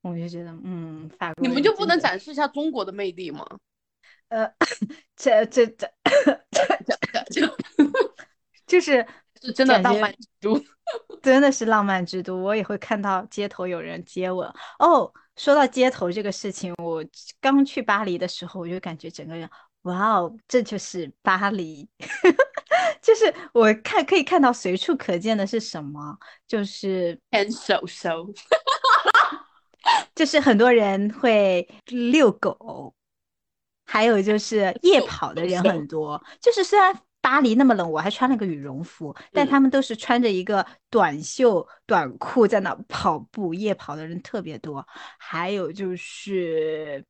[0.00, 3.44] 我就觉得，嗯，法国你们就不能展示一下中国的魅力吗？
[4.28, 4.50] 呃，
[5.16, 5.90] 这这这
[6.50, 6.98] 这
[7.30, 7.56] 这，
[8.66, 9.04] 就是
[9.42, 10.62] 是真的浪漫之都，
[11.20, 12.36] 真的是浪漫之都。
[12.36, 14.48] 我也会看到街头有人接吻
[14.78, 15.12] 哦。
[15.36, 17.04] 说到街头这个事情，我
[17.40, 19.48] 刚去巴黎的时候，我就感觉整个人，
[19.88, 21.88] 哇哦，这就是巴黎，
[23.00, 28.26] 就是我看可以看到随处可见的是什么，就是牵手手，
[30.14, 32.94] 就是很多人会遛狗。
[33.90, 44.86] 还有就是夜跑的人很多，就是虽然巴黎那么冷，我还穿了个羽绒服，但他们都是穿着一个短袖短裤在那跑步，夜跑的人特别多。
[45.18, 47.02] 还有就是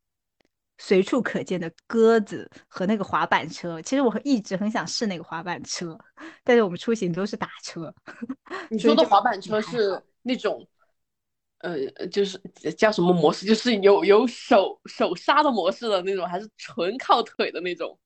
[0.79, 5.99] 随处可见的鸽子和那个滑板车，其实我一直很想试那个滑板车，
[6.43, 7.93] 但是我们出行都是打车。
[8.71, 10.67] 你说的滑板车是那种？
[11.59, 12.39] 呃，就是
[12.77, 13.45] 叫什么模式？
[13.45, 17.99] 就是有有手手刹的模式的那种，还是纯靠腿的那种？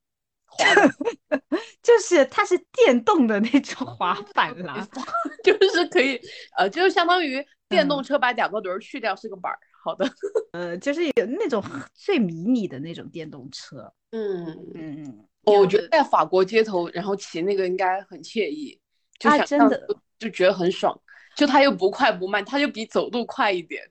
[1.83, 4.89] 就是它是电动的那种滑板啦，
[5.45, 6.19] 就是可以
[6.57, 9.59] 呃，就是相当于电动车把两个轮去掉是个板儿。
[9.83, 10.07] 好的，
[10.53, 13.93] 呃，就是有那种最迷你的那种电动车。
[14.11, 18.79] 嗯嗯嗯，我觉得在法国街头，然后骑那个应该很惬意，
[19.19, 19.87] 就想真的
[20.19, 20.97] 就觉得很爽。
[21.35, 23.83] 就它又不快不慢，它就比走路快一点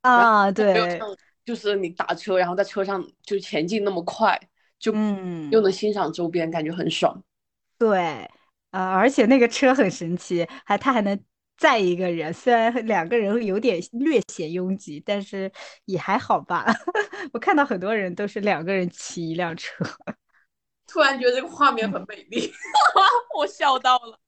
[0.00, 0.98] 啊，对，
[1.44, 4.40] 就是你打车，然后在车上就前进那么快，
[4.78, 7.22] 就嗯，又能欣赏周边，感觉很爽。
[7.78, 7.98] 对，
[8.70, 11.20] 呃，而且那个车很神奇，还它还能
[11.56, 15.50] 载一个人，虽然两个人有点略显拥挤，但是
[15.86, 16.66] 也还好吧。
[17.32, 19.84] 我看到很多人都是两个人骑一辆车，
[20.86, 22.52] 突然觉得这个画面很美丽，
[23.36, 24.18] 我笑到了。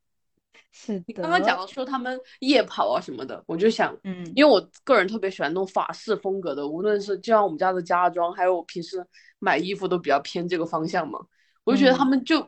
[0.70, 9.04] 是你刚刚讲的说他们夜跑啊什么的，我就想，嗯，因为我个人特别喜欢那种法式风格的，无论是就像我们家的家装，还有我平时
[9.38, 11.18] 买衣服都比较偏这个方向嘛，
[11.64, 12.46] 我就觉得他们就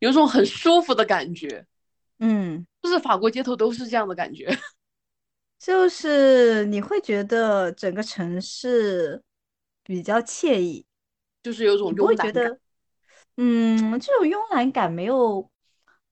[0.00, 1.64] 有种很舒服的感觉，
[2.18, 4.46] 嗯，就是法国街头都是这样的感觉，
[5.58, 9.22] 就是你会觉得整个城市
[9.82, 10.84] 比较惬意，
[11.42, 12.58] 就是有种慵懒感，
[13.36, 15.50] 嗯，这种慵懒感没有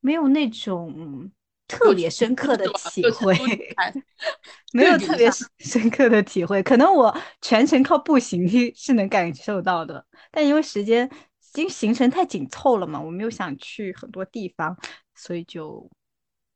[0.00, 1.30] 没有那种。
[1.68, 3.34] 特别深刻的体会，
[4.72, 11.10] 没有特别深刻的体会，可能我全程靠步行 是能感受到的，但因为时间
[11.56, 14.78] 因为行程太紧凑了嘛，我没有想去很多地方，
[15.16, 15.90] 所以就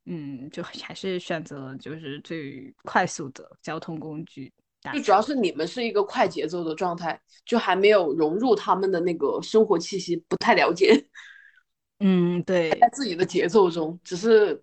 [0.06, 4.52] 嗯，就还是选择就是最快速的交通工具。
[4.92, 11.06] 就主要是你们是一个快节奏的状态，就还没有融入他们的那个生活气息，不太了解。
[11.98, 14.62] 嗯，对，在自己的节奏中，只是。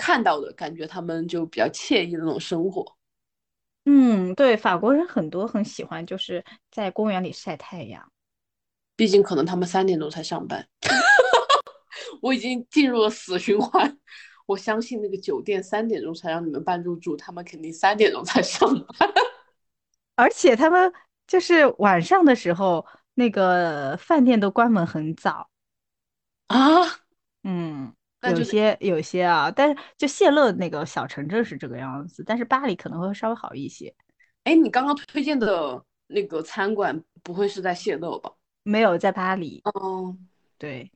[0.00, 2.96] 看到的感觉，他们就比较惬意的那种生活。
[3.84, 8.12] 嗯，对，法国人很多很喜欢，就是在公园里晒太阳。
[8.94, 10.64] 毕竟可能他们三点钟才上班。
[12.20, 13.98] 我已经进入了死循环。
[14.46, 19.12] 我相信那个酒店三点钟才让你们办入住，他们肯定三点钟才上班。
[20.16, 20.92] 而且他们
[21.26, 25.50] 就是晚上的时候，那个饭店都关门很早。
[26.46, 26.58] 啊，
[27.42, 27.92] 嗯。
[28.34, 33.94] 有些有些啊，但是就谢勒那个小城镇是这个样子，但是巴黎可能会稍微好一些。
[34.42, 38.32] 哎，你刚刚推荐的那个餐馆不会是在谢勒吧？
[38.64, 39.60] 没有，在巴黎。
[39.66, 40.16] 哦，
[40.58, 40.90] 对，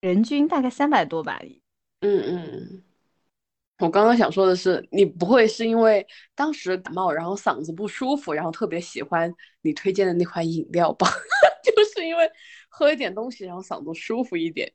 [0.00, 1.40] 人均大概三百多吧。
[2.00, 2.84] 嗯嗯。
[3.78, 9.32] 我刚刚想说的是，你不会是因为当时感冒，然后嗓子不舒服，然后特别喜欢
[9.62, 11.06] 你推荐的那款饮料吧？
[11.64, 12.30] 就是因为
[12.68, 14.70] 喝一点东西，然后嗓子舒服一点。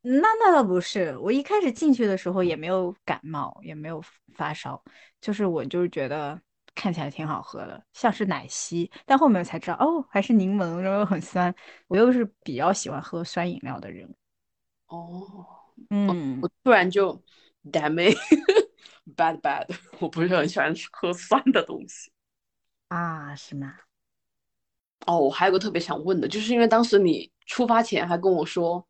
[0.00, 4.02] 那那倒不是，我一开始进去的时候也没有感冒，也没有
[4.32, 4.82] 发烧，
[5.20, 6.40] 就是我就是觉得
[6.74, 11.54] 看起来挺好喝的，像是奶昔，但后面才知道哦，还是柠檬，然后很酸。
[11.86, 14.08] 我又是比较喜欢喝酸饮料的人。
[14.88, 15.46] 哦，
[15.90, 17.22] 嗯，我突然就
[17.70, 17.94] damn
[19.16, 19.66] bad bad，
[20.00, 22.10] 我不是很喜欢喝酸的东西
[22.88, 23.74] 啊，是吗？
[25.06, 28.86] 哦，我还有个特别想问的，就是因为当时你出发前还跟我说。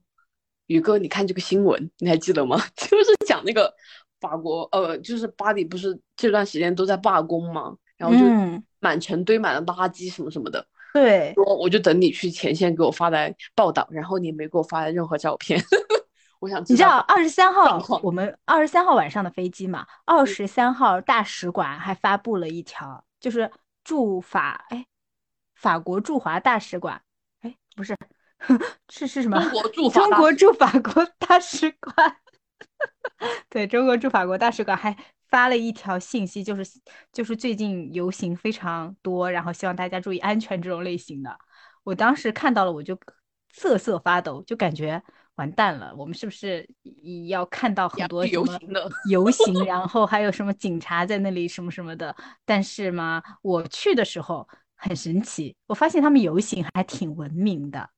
[0.68, 2.58] 宇哥，你看这个新闻，你还记得吗？
[2.76, 3.74] 就是讲那个
[4.20, 7.74] 法国，呃，就是巴黎，不是这段时间都在罢工吗？
[7.96, 8.22] 然后就
[8.78, 10.68] 满城堆满了垃圾什么什么的。
[10.94, 15.60] 对，说我就等你去前线给我发来报道，然后你没给我发来任何照片。
[16.40, 19.86] 我想知你知道二十三号我们二十三号晚上的飞机嘛？
[20.04, 23.50] 二十三号大使馆还发布了一条，就是
[23.82, 24.86] 驻法哎，
[25.56, 27.00] 法国驻华大使馆
[27.42, 27.96] 哎，不是。
[28.88, 29.36] 是是什么？
[29.40, 32.16] 中国驻中国驻法国大使馆。
[33.50, 34.96] 对，对中国驻法国大使馆还
[35.28, 36.64] 发了一条信息，就是
[37.12, 41.38] 就是最近游行非常多，然后希望大家注意安全这种类型的。
[41.84, 42.98] 我当时看到了，我就
[43.52, 45.02] 瑟瑟发抖，就感觉
[45.36, 46.68] 完蛋了，我们是不是
[47.28, 52.14] 要看到很多游行的游行， 然后还有什么警察在那里什么什么的？
[52.44, 57.90] 但是嘛，我去的时候很神奇，我发现他们游行还挺文明的。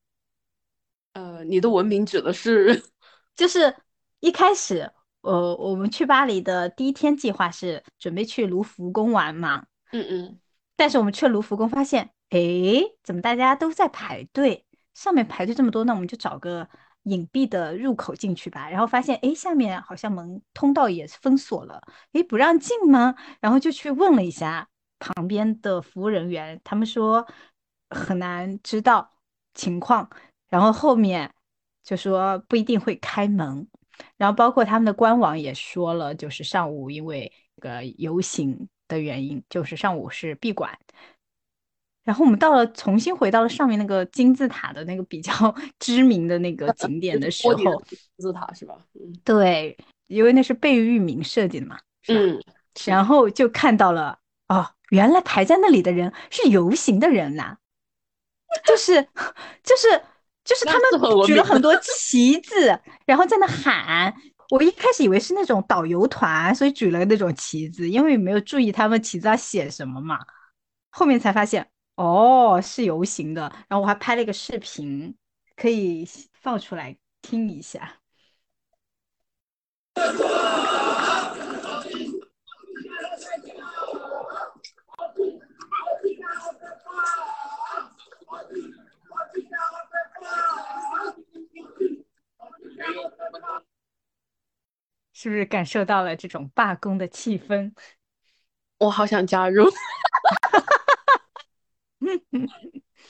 [1.14, 2.84] 呃，你的文明指的是，
[3.34, 3.74] 就是
[4.20, 10.40] 一开始，呃，我们去巴黎的第一天计划是准备去卢浮宫玩嘛，嗯嗯，
[10.76, 12.38] 但是我们去了卢浮宫，发现，哎，
[13.02, 14.64] 怎么大家都在排队？
[14.94, 16.68] 上面排队这么多，那我们就找个
[17.04, 18.68] 隐蔽的入口进去吧。
[18.68, 21.80] 然后发现，哎，下面好像门通道也封锁了，
[22.12, 23.14] 哎，不让进吗？
[23.40, 27.26] 然后就去问了一下旁边的服务人员，他们说
[27.90, 29.12] 很难知道
[29.54, 30.11] 情况。
[30.48, 31.33] 然后后面
[31.85, 33.68] 就说不一定会开门，
[34.16, 40.78] 然后包括他们的官网也说了，就是上午因为这个游行的原因，就是上午是闭馆。
[42.02, 45.32] 然后我们到了，重新回到了上面那个金字塔的那个比较
[45.78, 48.74] 知名的那个 景点的时候，金字塔是吧？
[48.94, 52.42] 嗯，对，因为那是贝聿铭设计的嘛，嗯，
[52.86, 57.58] 然后就看到了，哦，原来排在那里的人是游行的人呐，
[58.64, 59.06] 就是
[59.62, 60.02] 就是。
[60.50, 60.82] 就是他们
[61.24, 64.12] 举了很多旗子，然后在那喊。
[64.48, 70.18] 我一开始以为是那种导游团，所以举了那种旗子，因为没有注意他们旗子上写什么嘛。
[70.90, 73.42] 后面才发现，哦，是游行的。
[73.68, 75.14] 然后我还拍了一个视频，
[75.54, 76.04] 可以
[76.42, 78.00] 放出来听一下。
[95.12, 97.72] 是不是感受到了这种罢工的气氛？
[98.78, 99.70] 我好想加入，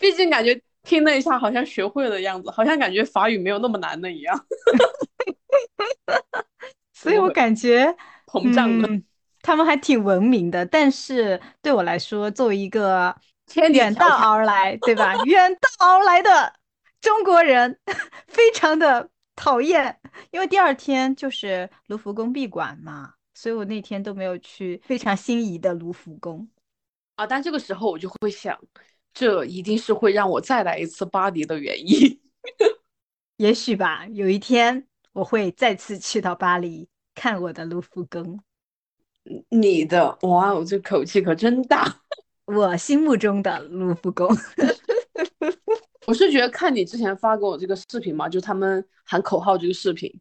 [0.01, 4.47] 毕竟感觉听了一下，好像学会了样子，好像感觉法语没有那么难的一样。
[6.93, 8.89] 所以我感觉膨胀了，
[9.43, 10.67] 他们还挺文明的。
[10.67, 13.15] 但是对我来说，作为一个
[13.73, 15.15] 远道而来，对吧？
[15.25, 16.53] 远道而来的
[17.01, 17.79] 中国人，
[18.27, 19.09] 非常的。
[19.43, 19.99] 讨厌，
[20.31, 26.47] 因为第二天就是卢浮宫闭馆嘛，所以我那天都没有去非常心仪的卢浮宫
[27.17, 27.27] 啊。
[27.27, 28.59] 但这个时候我就会想，
[29.15, 32.21] 这一定是会让我再来一次巴黎的原因。
[33.39, 38.39] 也许吧，有一天我会再次去到巴黎看我的卢浮宫。
[39.49, 42.03] 你的哇，哦这口气可真大。
[42.45, 44.29] 我心目中的卢浮宫。
[46.11, 50.13] 我是觉得看你之前发给我这个视频嘛，就他们喊口号这个视频，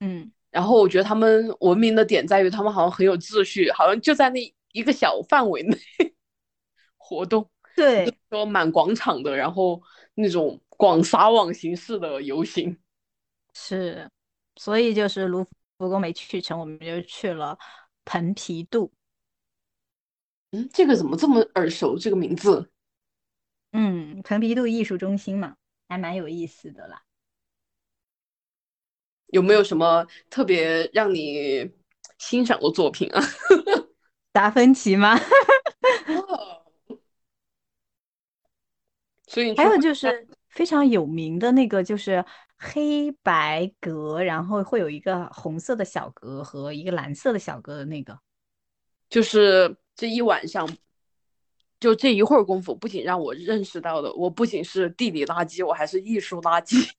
[0.00, 5.78] 嗯，然后我觉得他们文明的点在于他们好像很有秩序，好像就在那一个小范围内
[6.98, 9.80] 活动，对，说满广场的，然后
[10.14, 12.76] 那种广撒网形式的游行，
[13.54, 14.10] 是，
[14.56, 17.56] 所以就是卢浮宫没去成，我们就去了
[18.04, 18.90] 蓬皮杜，
[20.50, 21.96] 嗯，这个怎么这么耳熟？
[21.96, 22.68] 这个名字。
[23.72, 25.56] 嗯，蓬皮杜艺术中心嘛，
[25.88, 27.02] 还蛮有意思的啦。
[29.28, 31.70] 有没有什么特别让你
[32.16, 33.22] 欣赏的作品啊？
[34.32, 35.18] 达芬奇吗？
[39.26, 42.24] 所以还有就是非常有名的那个，就是
[42.56, 48.18] 黑白格，然后会有一个红色的小格和一个蓝色的小格的那个，
[49.10, 50.66] 就是这一晚上。
[51.80, 56.90] 就这一会儿功夫，不仅让我认识到的，我不仅是地理垃圾，我还是艺术垃圾。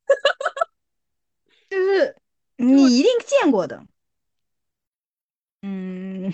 [1.69, 2.15] 就是
[2.55, 3.85] 你一定见过的，
[5.61, 6.33] 嗯，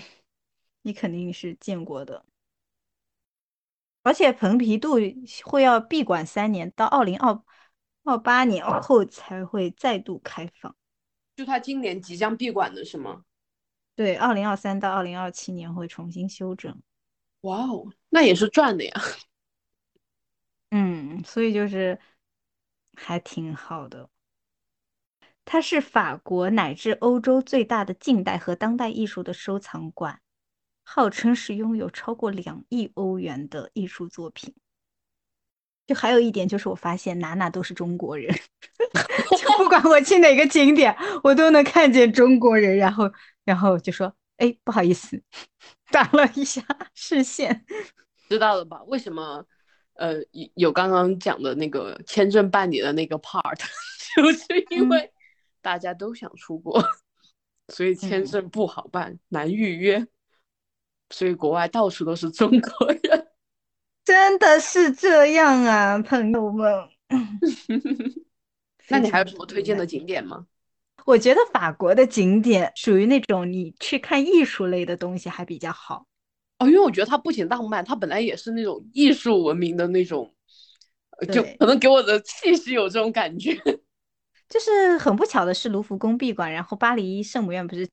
[0.82, 2.24] 你肯定是见过的。
[4.02, 4.94] 而且蓬皮杜
[5.44, 7.42] 会要闭馆三年，到二零二
[8.04, 10.74] 二八年后才会再度开放。
[11.34, 13.24] 就他今年即将闭馆的是吗？
[13.96, 16.80] 对，二零二三到二零二七年会重新修整。
[17.46, 18.92] 哇哦，那也是赚的呀。
[20.70, 21.98] 嗯，所以就是
[22.94, 24.10] 还挺好的。
[25.44, 30.20] 它是法国乃至欧洲最大的近代和当代艺术的收藏馆，
[30.82, 34.52] 号称是拥有超过两亿欧元的艺术作品。
[35.86, 38.34] 就还有一点就是，我发现哪哪都是中国人，
[39.38, 40.92] 就不管我去哪个景点，
[41.22, 42.76] 我都能看见中国人。
[42.76, 43.08] 然后，
[43.44, 45.22] 然后就说：“哎，不好意思。
[45.90, 46.62] ”打了一下
[46.94, 47.64] 视线，
[48.28, 48.82] 知道了吧？
[48.84, 49.46] 为什么？
[49.94, 50.16] 呃，
[50.54, 53.56] 有刚刚讲的那个签证办理的那个 part，
[54.14, 55.10] 就是因为
[55.62, 56.82] 大家都想出国。
[57.72, 60.06] 所以签证不好办，难预约，
[61.10, 63.28] 所以国外到处都是中国人，
[64.04, 66.70] 真的是这样啊，朋友们。
[68.88, 70.46] 那你还有什么推荐的景点吗？
[71.06, 76.04] 我觉得法国的景点属于那种你去看艺术类的东西还比较好。
[76.58, 80.34] 哦，因为我觉得它不仅浪漫，它本来也是那种艺术文明的那种，
[81.32, 83.54] 就可能给我的气息有这种感觉。
[84.48, 87.88] 就是很不巧的是，卢浮宫闭馆，然后巴黎圣母院不是，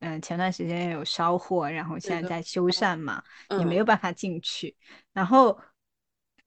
[0.00, 3.22] 嗯，前段时间有烧火，然后现在在修缮嘛，
[3.58, 4.74] 也没有办法进去。
[5.12, 5.58] 然后，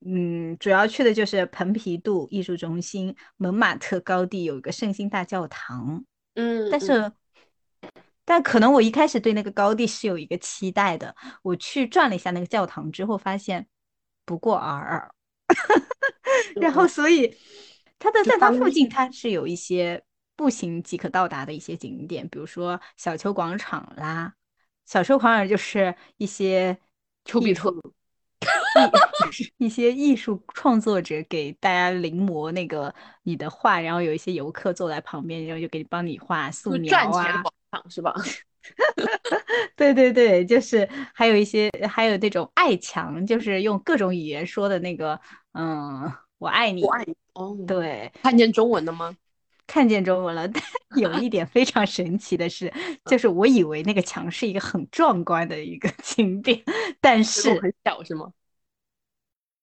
[0.05, 6.03] 嗯，主要去的就是蓬皮杜艺术中心、蒙马特高地有一个圣心大教堂，
[6.35, 7.11] 嗯，但是。
[8.23, 13.67] 但可能我一开始对那个高地是有一个期待的，我去转了一下那个教堂之后，发现
[14.23, 15.13] 不过尔尔。
[16.55, 17.35] 然后所以
[17.99, 20.01] 它的在它附近，它是有一些
[20.37, 24.33] 步行即可到达的一些景点，比如说小丘广场啦。
[24.85, 26.77] 小丘广场就是一些
[27.25, 27.73] 丘比特，
[29.57, 32.93] 一些艺术创作者给大家临摹那个
[33.23, 37.43] 你的画，然后有一些游客坐在旁边，然后就给你帮你画素描啊。
[37.89, 38.13] 是吧？
[39.77, 45.17] 对对对，就是还有一些，还有那种爱墙，就是用各种语言说的那个，
[45.53, 47.15] 嗯，我爱你，我爱你。
[47.33, 49.15] 哦，对，看见中文了吗？
[49.67, 50.61] 看见中文了，但
[51.01, 52.71] 有一点非常神奇的是，
[53.05, 56.61] 就是我以为那个墙是一个很壮观的一个景点，
[56.99, 58.33] 但是很小，是吗？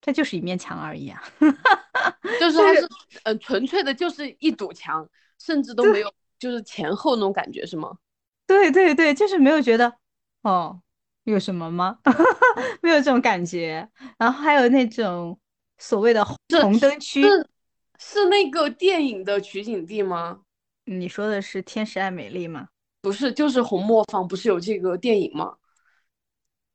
[0.09, 1.23] 它就是一面墙而已啊，
[2.41, 2.89] 就是它是，
[3.25, 5.07] 呃，纯粹的就是一堵墙，
[5.39, 6.11] 甚至都没有。
[6.39, 7.99] 就是前后那种感觉是吗？
[8.47, 9.93] 对对对，就是没有觉得
[10.41, 10.81] 哦，
[11.25, 11.99] 有什么吗？
[12.81, 13.87] 没有这种感觉。
[14.17, 15.39] 然后还有那种
[15.77, 16.39] 所谓的红
[16.81, 17.51] 灯区，是
[17.99, 20.41] 是那个电影的取景地吗？
[20.87, 22.69] 你说的是《天使爱美丽》吗？
[23.03, 25.55] 不是，就是红磨坊不是有这个电影吗？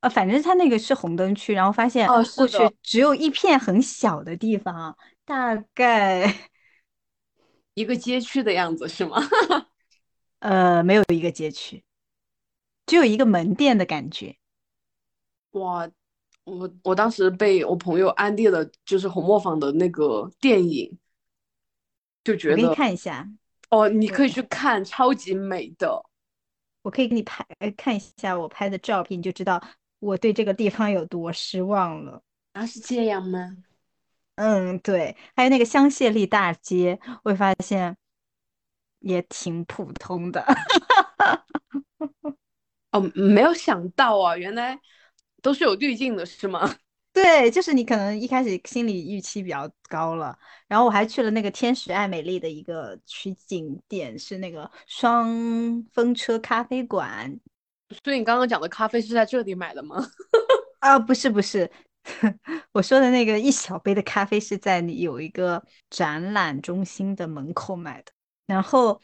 [0.04, 6.50] 啊，反正他那个是红灯区，然后发现过去只有一片很小的地方，大概。
[7.74, 9.18] 一个街区的样子是吗？
[10.40, 11.86] 呃，没有一个街区，
[12.86, 14.36] 只有一个门店的感觉。
[15.52, 15.90] 哇，
[16.44, 21.00] 我我当时被我朋友安利了，就是红磨坊的那个电影，
[22.26, 22.56] 就觉得。
[22.56, 23.28] 我给你看一下。
[23.70, 26.04] 哦，你可以去看，超级美的。
[26.82, 27.48] 我可以给你拍
[27.78, 29.64] 看一下我拍的照片，你就知道
[30.04, 32.22] 我对这个地方有多失望了。
[32.52, 33.58] 啊，是这样吗？
[34.36, 37.96] 嗯，对，还有那个香榭丽大街，我会发现
[39.00, 40.44] 也挺普通的。
[42.92, 44.78] 哦，没有想到啊，原来
[45.42, 46.76] 都是有滤镜的，是吗？
[47.14, 50.38] 对，就是你可能一开始心理预期比较高了。
[50.68, 57.40] 然后我还去了那个天使爱美丽的一个取景点，是那个双风车咖啡馆。
[58.04, 60.06] 所以你刚刚讲的咖啡是在这里买的吗？
[60.80, 61.70] 啊，不是，不是。
[62.74, 68.12] 我说的那个一小杯的咖啡是在你有一个展览中心的门口买的，
[68.46, 69.02] 然后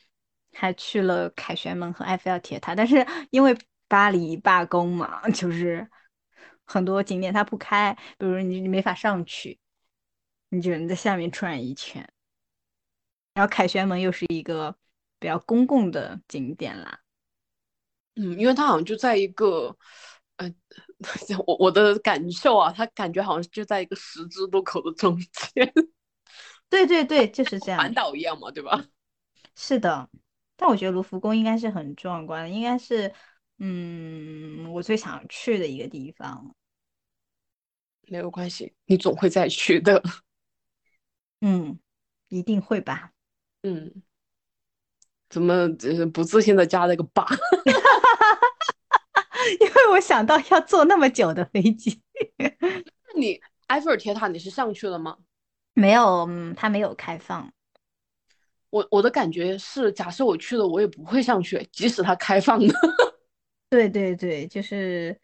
[0.51, 5.89] 还去了凯旋门和埃菲尔铁塔，但是因为巴黎罢工嘛，就是
[6.65, 9.57] 很多景点它不开，比如你你没法上去，
[10.49, 12.05] 你只能在下面转一圈。
[13.33, 14.75] 然后凯旋门又是一个
[15.19, 16.99] 比较公共的景点啦，
[18.19, 19.75] 嗯，因为他好像就在一个。
[20.37, 20.55] 嗯，
[21.45, 25.73] 我我的感受啊，他感觉好像就在一个十字路口的中间。
[26.69, 28.85] 对对对，就是这样，环岛一样嘛，对吧？
[29.55, 30.09] 是的，
[30.55, 33.13] 但我觉得卢浮宫应该是很壮观，应该是
[33.57, 36.55] 嗯，我最想去的一个地方。
[38.07, 40.01] 没有关系，你总会再去的。
[41.41, 41.79] 嗯，
[42.29, 43.11] 一定会吧。
[43.63, 44.01] 嗯，
[45.29, 45.67] 怎么
[46.13, 47.25] 不自信的加了个八？
[49.59, 52.01] 因为我想到要坐那么久的飞机，
[52.37, 55.17] 那你埃菲尔铁塔你是上去了吗？
[55.73, 57.51] 没有，嗯，它没有开放。
[58.69, 62.73] 我我的感觉是，假设我去了，我也不会上去，即使它开放的。
[63.69, 65.19] 对对对，就是，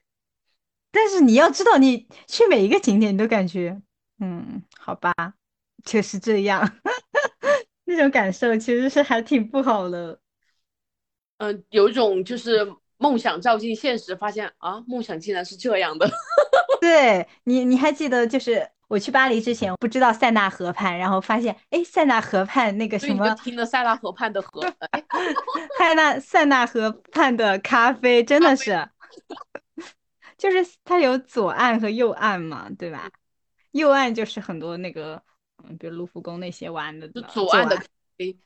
[0.91, 3.79] 但是你要知道，你去每一个景点，你都感觉，
[4.19, 5.13] 嗯，好吧，
[5.83, 6.79] 就是这样，
[7.85, 10.19] 那种感受其实是还挺不好的。
[11.37, 12.75] 嗯，有一种就是。
[12.97, 16.09] 梦想照进现实，发现啊，梦想竟然是这样的。
[16.79, 24.61] 对你，你还记得，就是我去巴黎之前，不知道塞纳河畔，然后发现，哎，塞纳河畔那个什么，听了塞纳河畔的河，
[25.77, 28.87] 塞纳塞纳河畔的咖啡真的是，
[30.37, 33.09] 就是它有左岸和右岸嘛，对吧？
[33.71, 35.21] 右岸就是很多那个，
[35.63, 37.07] 嗯，比如卢浮宫那些玩的。
[37.09, 37.83] 就左岸的咖
[38.17, 38.37] 啡，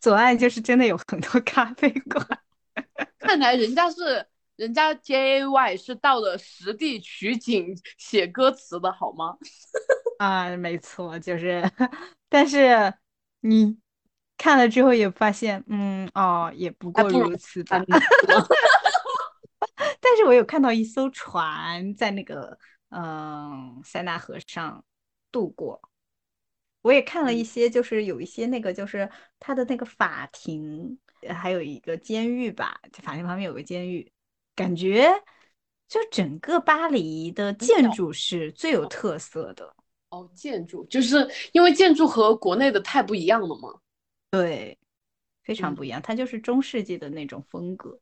[0.00, 2.26] 左岸就是真的有很多咖啡馆。
[3.18, 9.36] 看来人家是人家 J A Y 是到了实地取景写歌词的好吗？
[10.18, 11.62] 啊，没错，就是，
[12.28, 12.92] 但是
[13.40, 13.78] 你
[14.36, 17.82] 看了之后也发现，嗯，哦，也不过如此吧。
[20.00, 22.58] 但是我有看到一艘船在那个
[22.90, 24.84] 嗯塞纳河上
[25.30, 25.80] 渡过，
[26.82, 30.98] 我也看了一些，就是有一些那个就是他的那个法庭，
[31.28, 34.10] 还有一个监狱吧，法庭旁边有个监狱，
[34.54, 35.10] 感觉
[35.88, 39.74] 就整个巴黎的建筑是最有特色的。
[40.10, 43.74] 哦，建筑就是因为建筑和国内的太不一样了嘛。
[44.30, 44.78] 对，
[45.42, 48.00] 非常不一样，它就是中世纪的那种风格。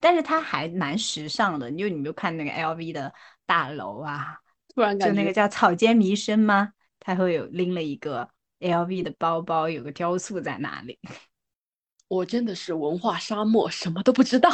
[0.00, 3.12] 但是它还蛮时尚的，就你没有看那个 LV 的
[3.46, 4.40] 大楼啊，
[4.74, 6.73] 突然就那个叫草间弥生吗？
[7.04, 8.28] 他会有拎了一个
[8.58, 10.98] LV 的包包，有个雕塑在那里。
[12.08, 14.50] 我真的是文化沙漠，什么都不知道。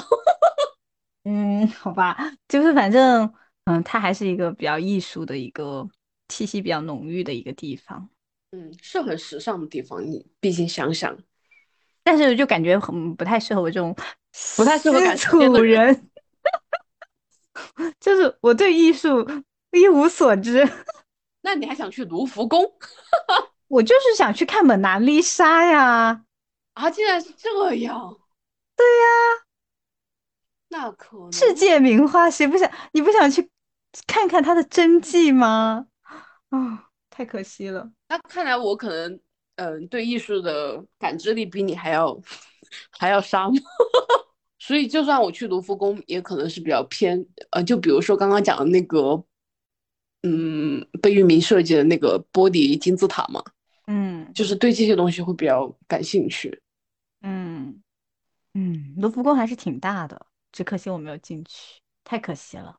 [1.24, 2.16] 嗯，好吧，
[2.48, 3.32] 就是反正
[3.64, 5.88] 嗯，它还是一个比较艺术的一个
[6.28, 8.10] 气息比较浓郁的一个地方。
[8.50, 11.16] 嗯，是很时尚的地方，你毕竟想想。
[12.02, 13.94] 但是就感觉很不太适合我这种。
[14.56, 16.08] 不太适合感土人，
[17.98, 19.28] 就是我对艺术
[19.72, 20.66] 一无所知。
[21.42, 22.64] 那你还想去卢浮宫？
[23.68, 26.24] 我就是想去看蒙娜丽莎呀！
[26.74, 28.16] 啊，竟然是这样！
[28.76, 29.44] 对呀，
[30.68, 32.70] 那可能世界名画，谁不想？
[32.92, 33.48] 你不想去
[34.06, 35.86] 看看它的真迹吗？
[36.50, 37.90] 啊，太可惜了。
[38.08, 39.20] 那看来我可能，
[39.56, 42.20] 嗯，对艺术的感知力比你还要
[42.90, 43.56] 还要沙漠。
[44.58, 49.24] 所以，就算我去卢浮宫，也可能是比较偏，呃，就比如说刚刚讲的那个，
[50.22, 53.42] 嗯，贝聿铭设计的那个玻璃金字塔嘛，
[53.86, 56.60] 嗯，就是对这些东西会比较感兴趣，
[57.22, 57.82] 嗯
[58.54, 62.76] 嗯，卢浮宫还是挺大的，只可惜我没有进去，太可惜了，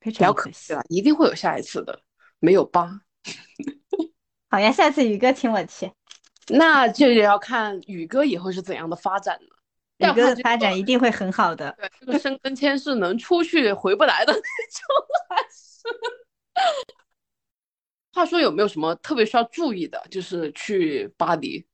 [0.00, 2.00] 非常可惜了，一定会有下一次的，
[2.38, 3.00] 没有吧？
[4.50, 5.90] 好呀，下次宇哥请我去，
[6.48, 9.48] 那就要看宇哥以后是怎样的发展了。
[9.98, 11.72] 宇哥的发展一定会很好的。
[11.78, 14.44] 对，这个申根签是能出去回不来的那种，
[15.30, 16.23] 还是？
[18.12, 20.00] 话说有没有什么特别需要注意的？
[20.10, 21.66] 就是去巴黎，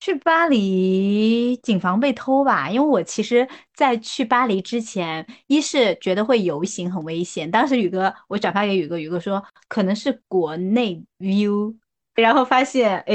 [0.00, 2.68] 去巴黎谨防被偷吧。
[2.70, 7.48] 因为我其实，在去巴黎之前，一是觉得会游行很危险。
[7.50, 11.76] 当时宇哥，我转发给宇哥，宇哥说可能是国内 view，
[12.14, 13.14] 然后发现哎，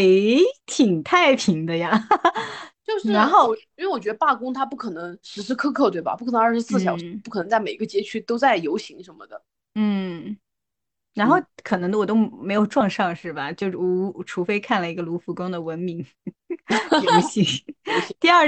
[0.66, 1.92] 挺太平的呀。
[2.86, 6.16] 就是，然后因为我觉得罢工它不可能时时刻刻，对吧？
[6.16, 9.42] 不可能二十四小时，不可能在每个街区都在游行什么的。
[9.76, 10.38] 嗯，
[11.14, 13.52] 然后可能我都没有撞上，是吧？
[13.52, 16.06] 就是无，除非看了一个卢浮宫的文明
[17.04, 17.44] 游行。
[18.20, 18.48] 第二，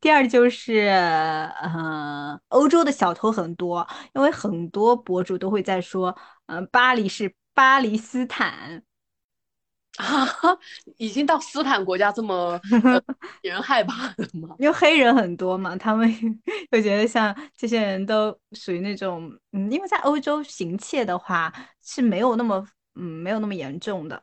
[0.00, 8.82] 第二就是，呃，欧洲的小偷很多，因为很多博主都会在说，嗯，巴黎是巴黎斯坦。
[10.00, 10.26] 啊，
[10.96, 12.58] 已经到斯坦国家这么
[13.42, 14.56] 引人害怕的吗？
[14.58, 16.08] 因为黑人很多嘛，他们
[16.72, 21.52] 会觉得像这些人都属于那种，嗯，因为在欧洲行窃的话
[21.84, 24.22] 是没有那么，嗯，没有那么严重的，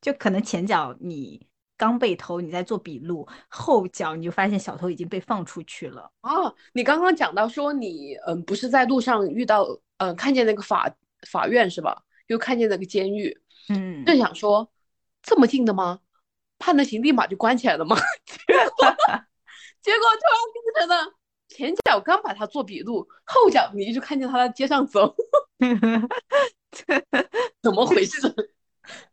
[0.00, 1.44] 就可能前脚你
[1.76, 6.08] 刚被偷，你在做笔录，后脚你就发现小偷已经被放出去了。
[6.22, 9.66] 哦，你刚刚讲到说你，嗯，不是在路上遇到，
[9.98, 10.88] 嗯，看见那个法
[11.28, 12.00] 法院是吧？
[12.28, 13.36] 又看见那个监狱，
[13.70, 14.70] 嗯，正想说。
[15.22, 16.00] 这么近的吗？
[16.58, 17.96] 判了刑立马就关起来了吗？
[18.46, 18.94] 结果
[19.80, 20.94] 结果突然变成了
[21.48, 25.16] 前脚刚把他做笔录，后脚你就看见他在街上走，
[27.62, 28.30] 怎么回事？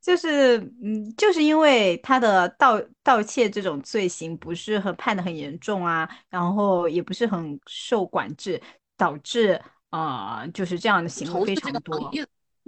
[0.02, 8.62] 就是嗯，就是因为他的盗盗窃这种罪行不是很判的很严重啊，然后也不是很受管制，
[8.98, 12.12] 导致啊就是这样的行为非常多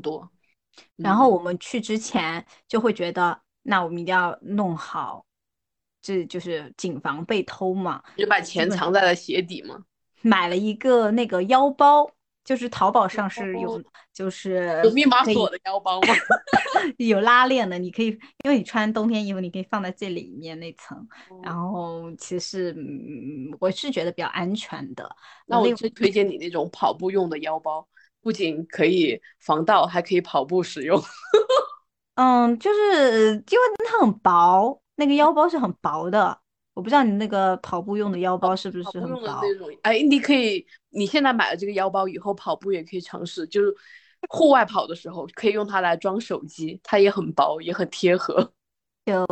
[0.01, 0.29] 多。
[0.95, 5.25] 然后我们去之前就会觉得，那我们一定要弄好，
[6.01, 8.01] 这就是谨防被偷嘛。
[8.17, 9.83] 就把钱藏在了鞋底嘛。
[10.21, 12.09] 买了一个那个腰包，
[12.43, 13.81] 就是淘宝上是有，
[14.13, 16.07] 就是有密码锁的腰包吗？
[16.97, 18.07] 有拉链的，你可以，
[18.43, 21.07] 因为你穿冬天衣服，你可以放在最里面那层。
[21.43, 25.09] 然后其实，嗯，我是觉得比较安全的。
[25.45, 27.87] 那我最推荐你那种跑步用的腰包。
[28.29, 31.01] 不仅可以防盗，还可以跑步使用。
[32.13, 36.39] 嗯，就是因为它很薄，那个腰包是很薄的。
[36.75, 39.41] 我不知道你那个跑步用的腰包是不是很薄？
[39.81, 43.73] 哎，你可以，你现在买了这个腰包，以后跑步也可以尝试，就是
[44.29, 48.53] 户外跑的时候可以用它来装手机，它也很薄，也很贴合。
[49.05, 49.25] 就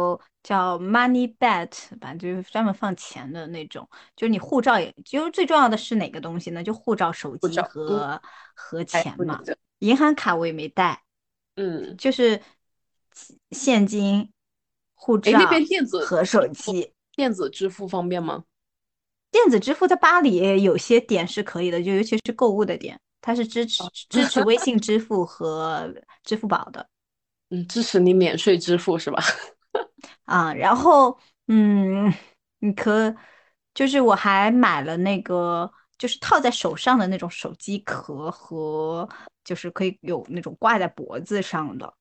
[0.44, 3.88] 叫 Money Bet 吧，就是专门放钱的那种。
[4.16, 6.64] 就是你护照也，就是最重要的是哪个东西呢？
[6.64, 8.22] 就护照、手机和
[8.56, 9.42] 和钱嘛。
[9.80, 11.04] 银行卡我也没带，
[11.56, 12.42] 嗯，就是
[13.52, 14.32] 现金、
[14.96, 16.94] 护照那边电子和手机。
[17.16, 18.44] 电子支付方便吗？
[19.30, 25.94] 电子支付在巴黎有些点是可以的，就尤其是购物的点，它是支持支持微信 支付和
[26.24, 26.88] 支付宝的。
[27.50, 29.22] 嗯，支持你免税支付是吧？
[30.28, 31.18] 啊，然后
[31.48, 32.14] 嗯，
[32.60, 33.16] 你可
[33.74, 39.08] 就是我还买了那个，就是套在手上的那种手机壳和，
[39.46, 41.94] 就是可以有那种挂在脖子上的。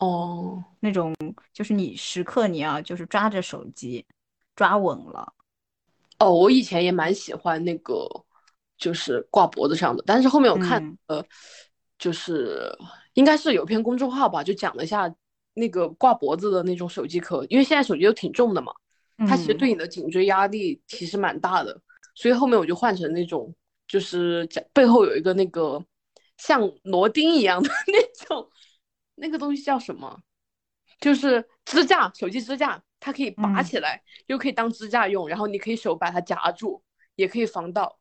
[0.00, 1.14] 哦，那种
[1.52, 4.06] 就是你时刻你要就是抓着手机，
[4.56, 5.34] 抓稳了。
[6.18, 8.08] 哦，我以前也蛮喜欢那个，
[8.78, 11.22] 就是挂脖子上的，但是后面我看呃，
[11.98, 12.74] 就是
[13.12, 15.12] 应该是有篇公众号吧，就讲了一下
[15.58, 18.72] 那个挂脖子的那种手机壳，因为现在手机都挺重的嘛，
[19.26, 21.80] 它其实对你的颈椎压力其实蛮大的，
[22.14, 23.54] 所以后面我就换成那种，
[23.86, 25.84] 就是背后有一个那个
[26.36, 28.48] 像螺钉一样的那种，
[29.16, 30.20] 那个东西叫什么？
[31.00, 32.82] 就是支架，手机支架。
[33.00, 36.82] 它可以拔起来，又可以当支架用，然后你可以手把它夹住，
[37.14, 37.96] 也可以防盗。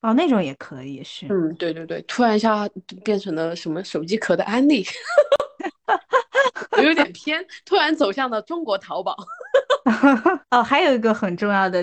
[0.00, 1.26] 哦，那种也可以是。
[1.28, 2.66] 嗯，对对对，突然一下
[3.04, 4.82] 变成了什么手机壳的安利，
[5.86, 5.92] 我
[6.82, 9.16] 有点偏，突然走向了中国淘宝。
[10.50, 11.82] 哦，还有一个很重要的，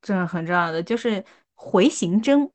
[0.00, 2.50] 真的很重要的就是回形针，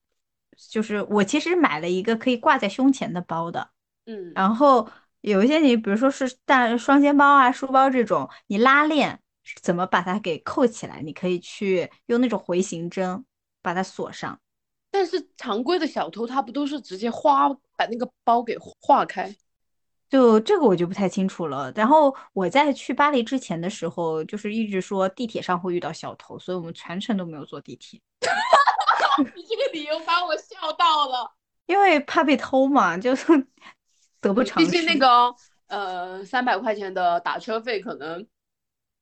[0.70, 3.70] 就是我其实买了一个可以挂在胸前的包的，
[4.06, 4.88] 嗯，然后。
[5.22, 9.20] 有一些你，比如说是带双肩包啊、书包这种，你拉链
[9.62, 11.02] 怎么把它给扣起来？
[11.02, 13.26] 你可以去用那种回形针
[13.62, 14.40] 把它锁上。
[14.90, 19.36] 但是常规的小偷他不都是直接划把那个包给划开？
[20.10, 21.72] 就这个我就不太清楚了。
[21.76, 28.02] 然后我在去巴黎之前的时候，就是一直说地铁上会遇到小偷，所以我们全程都没有坐地铁。
[29.36, 31.32] 你这个理由把我笑到了，
[31.66, 33.26] 因为怕被偷嘛，就是。
[34.20, 34.72] 得不偿失。
[34.72, 35.32] 毕竟那个
[35.68, 38.26] 呃三百块钱的打车费，可能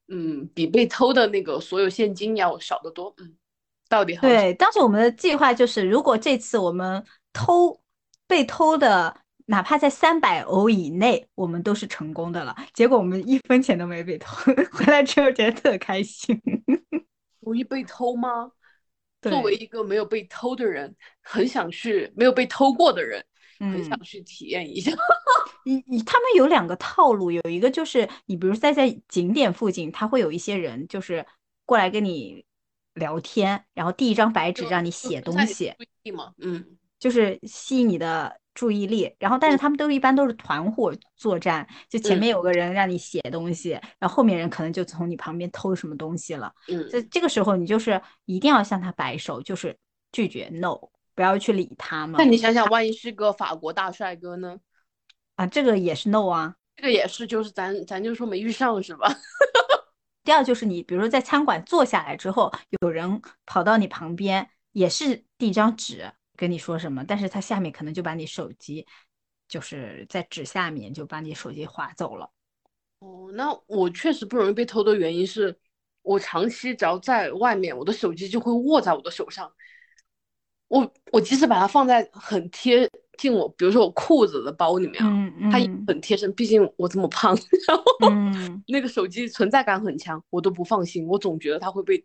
[0.10, 3.14] 嗯比被偷的那个所有现金要少得多。
[3.20, 3.34] 嗯，
[3.88, 7.02] 到底对，当时我们的计划就是，如果这次我们
[7.32, 7.80] 偷
[8.28, 12.56] 被偷的，哪怕在三百欧以内，我们都是成功的了。
[12.74, 14.36] 结果我们一分钱都没被偷，
[14.72, 16.40] 回来之后觉得特开心。
[17.42, 18.52] 容易被偷吗？
[19.22, 23.24] 作为一个没有被偷的人，很想去没有被偷过的人。
[23.58, 24.92] 很想去体验一下。
[25.64, 31.26] 你你他们有两个套路，有一个就是你比如在在景点附近，他会有一些人就是
[31.66, 32.44] 过来跟你
[32.96, 35.74] 聊天，然后递一张白纸让你写东西。
[36.38, 39.16] 嗯，就是吸引你的注意力。
[39.20, 46.52] 然后但是他们都一般都是团伙作战，就前面有个人让你写东西，然后后面人可能就从你旁边偷什么东西了。
[46.70, 49.78] 嗯，这这个时候你就是一定要向他摆手，就是
[50.12, 50.80] 拒绝 no。
[51.14, 52.18] 不要去理他嘛。
[52.20, 54.58] 那你想想，万一是个法国大帅哥呢？
[55.38, 59.08] 啊，这个也是 no 啊，这个也是，就是咱咱就说没遇上是吧？
[60.26, 62.52] 第二就是你，比如说在餐馆坐下来之后，
[62.82, 68.86] 有人跑到你旁边，也是递一张纸跟你说什么，但是他下面可能就把你手机，
[69.48, 72.30] 就是在纸下面就把你手机划走了。
[73.00, 75.58] 哦，那我确实不容易被偷的原因是，
[76.02, 79.52] 我长期只要在外面，我的手机就会握在我的手上。
[80.68, 85.12] 我我即使把它放在很贴近我，比如说我裤子的包里面啊，
[85.52, 86.34] 它也很贴身。
[86.34, 87.84] 毕竟我这么胖， 然后
[88.68, 91.06] 那个手机存在感很强，我都不放心。
[91.08, 92.04] 我总觉得它会被，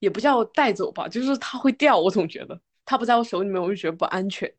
[0.00, 1.96] 也不叫带走吧，就是它会掉。
[1.96, 4.50] 我总觉得它不在我手里面，我就觉得不安全。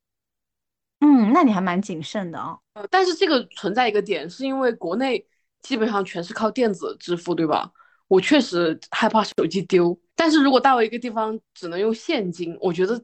[1.00, 2.56] 嗯，那你还蛮谨慎的啊。
[2.74, 5.26] 呃，但是这个存在一个点，是因为国内
[5.62, 7.72] 基本上全是靠电子支付，对吧？
[8.08, 10.00] 我确实害怕手机丢。
[10.16, 13.00] 但是如果到一个地方只能用现金，我觉得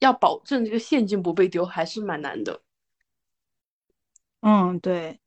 [0.00, 2.60] 要保证这个现金不被丢还是蛮难的。
[4.42, 5.18] 嗯，对，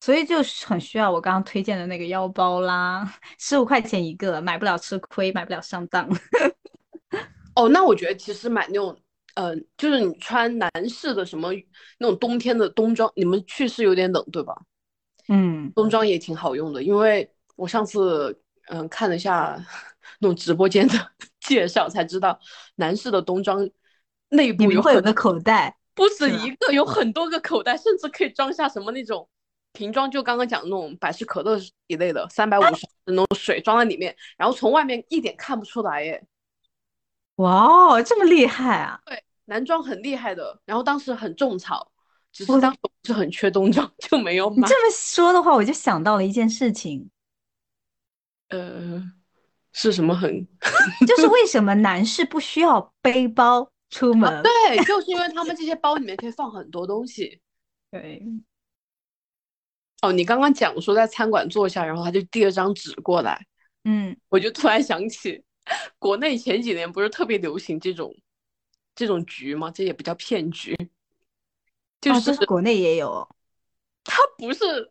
[0.00, 6.08] 所以就是很需要我刚刚推荐的那个腰包啦，十五块钱一个，买不了吃亏，买不了上当。
[7.64, 8.96] 哦，那我觉得其实买那种，
[9.34, 11.52] 嗯，就是你穿男士的什么
[11.98, 14.54] 那种冬天的冬装，你们去是有点冷对吧？
[15.28, 19.64] 嗯，冬装也挺好用的，因为我上次嗯看了一下。
[20.22, 20.94] 那种直播间的
[21.40, 22.38] 介绍才知道，
[22.74, 23.66] 男士的冬装
[24.28, 29.26] 内部有很多个口袋，不止一个，有很多个口袋，甚至可以装下什么那种
[29.72, 36.22] 瓶装，就刚刚讲那种百事可乐一类的，三百五十那种水装在里面，然后从外面一点看不出来耶。
[37.40, 39.00] 哇哦，这么厉害啊！
[39.06, 41.90] 对，男装很厉害的，然后当时很种草，
[42.32, 44.56] 只是当时是很缺冬装，就没有买。
[44.56, 47.10] 你这么说的话，我就想到了一件事情。
[48.50, 49.02] 呃，
[49.72, 50.46] 是什么很？
[51.06, 54.42] 就是为什么男士不需要背包出门？
[54.42, 57.40] 对， 就是因为他们这些包里面可以放很多东西。
[57.90, 58.22] 对。
[60.02, 63.46] 哦，你刚刚讲说在餐馆坐下，然后他就递了张纸过来。
[63.84, 65.42] 嗯，我就突然想起，
[65.98, 68.14] 国内前几年不是特别流行这种
[68.94, 69.70] 这种局吗？
[69.70, 70.76] 这也不叫骗局，
[72.00, 73.28] 就是国内也有。
[74.04, 74.90] 他不是，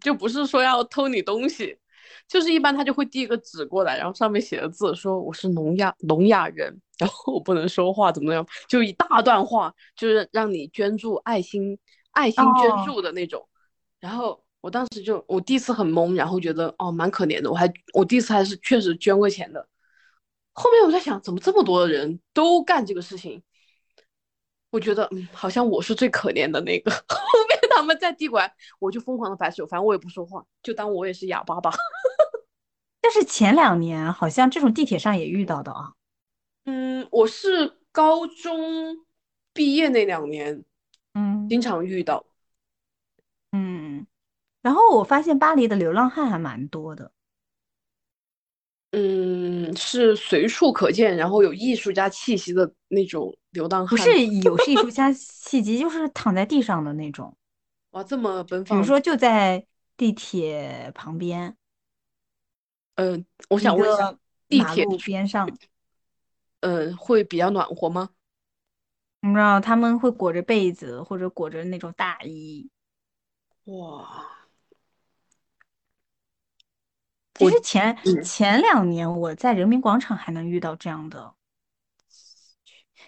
[0.00, 1.78] 就不是说要偷你东西，
[2.26, 8.46] 就是一般他就会递一个纸过来，然后上面写的字说我是聋哑聋哑人， 然后我不能说话，怎么样？
[8.68, 11.78] 就一大段话，就是让你捐助爱心
[12.12, 13.48] 爱心捐助的那种，
[14.00, 14.42] 然后。
[14.60, 19.68] 我当时就我第一次很懵，然后觉得哦蛮可怜的，我还我第一次还是确实捐过钱的。
[20.58, 23.42] 后面我在想，怎么这么多的人都干这个事情？
[24.70, 26.90] 我觉得嗯，好像我是最可怜的那个。
[27.08, 31.70] 后面他们在递过来，我就疯狂的摆手，反正我也不说话，就当我也是哑巴吧。
[33.00, 35.92] 但是前两年好像这种地铁上也遇到的啊。
[36.64, 39.06] 嗯，我是高中
[39.54, 40.64] 毕业那两年，
[41.14, 42.26] 嗯，经常遇到。
[43.52, 44.06] 嗯。
[44.60, 47.12] 然后我发现巴黎的流浪汉还蛮多的，
[48.92, 53.90] 嗯，是随处可见，然后有艺术家气息的那种流浪汉。
[53.90, 57.36] 不 是有艺术家气息，就是躺在地上的那种。
[57.90, 58.78] 哇，这么奔放！
[58.78, 59.66] 比如说就在
[59.96, 61.54] 地铁旁边。
[62.94, 64.16] 嗯，我想问一下，
[64.48, 65.48] 地铁边上，
[66.60, 68.08] 嗯，会比较暖和吗？
[69.20, 72.70] 你知道他们会裹着被子或者裹着那种大衣。
[73.64, 74.37] 哇。
[77.38, 81.34] 其实前前两年我在人民广场还能遇到这样的，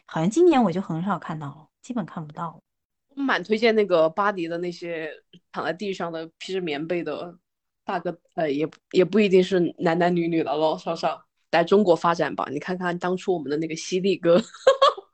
[0.07, 2.63] 好像今年我就很少看到了，基本看不到。
[3.09, 5.11] 我蛮推荐那个巴黎的那些
[5.51, 7.37] 躺在地上的披着棉被的
[7.85, 12.47] 大哥，呃，也也不一定是男男女女老老少少来中国发展吧。
[12.51, 14.41] 你看看当初我们的那个犀利哥，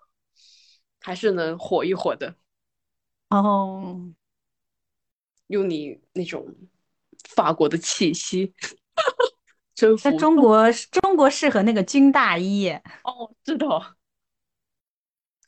[1.01, 2.37] 还是能火一火的。
[3.31, 4.13] 哦，
[5.47, 6.55] 用你那种
[7.31, 8.53] 法国的气息。
[10.03, 12.71] 在中国，中国适合那个军大衣。
[13.05, 13.67] 哦，是的。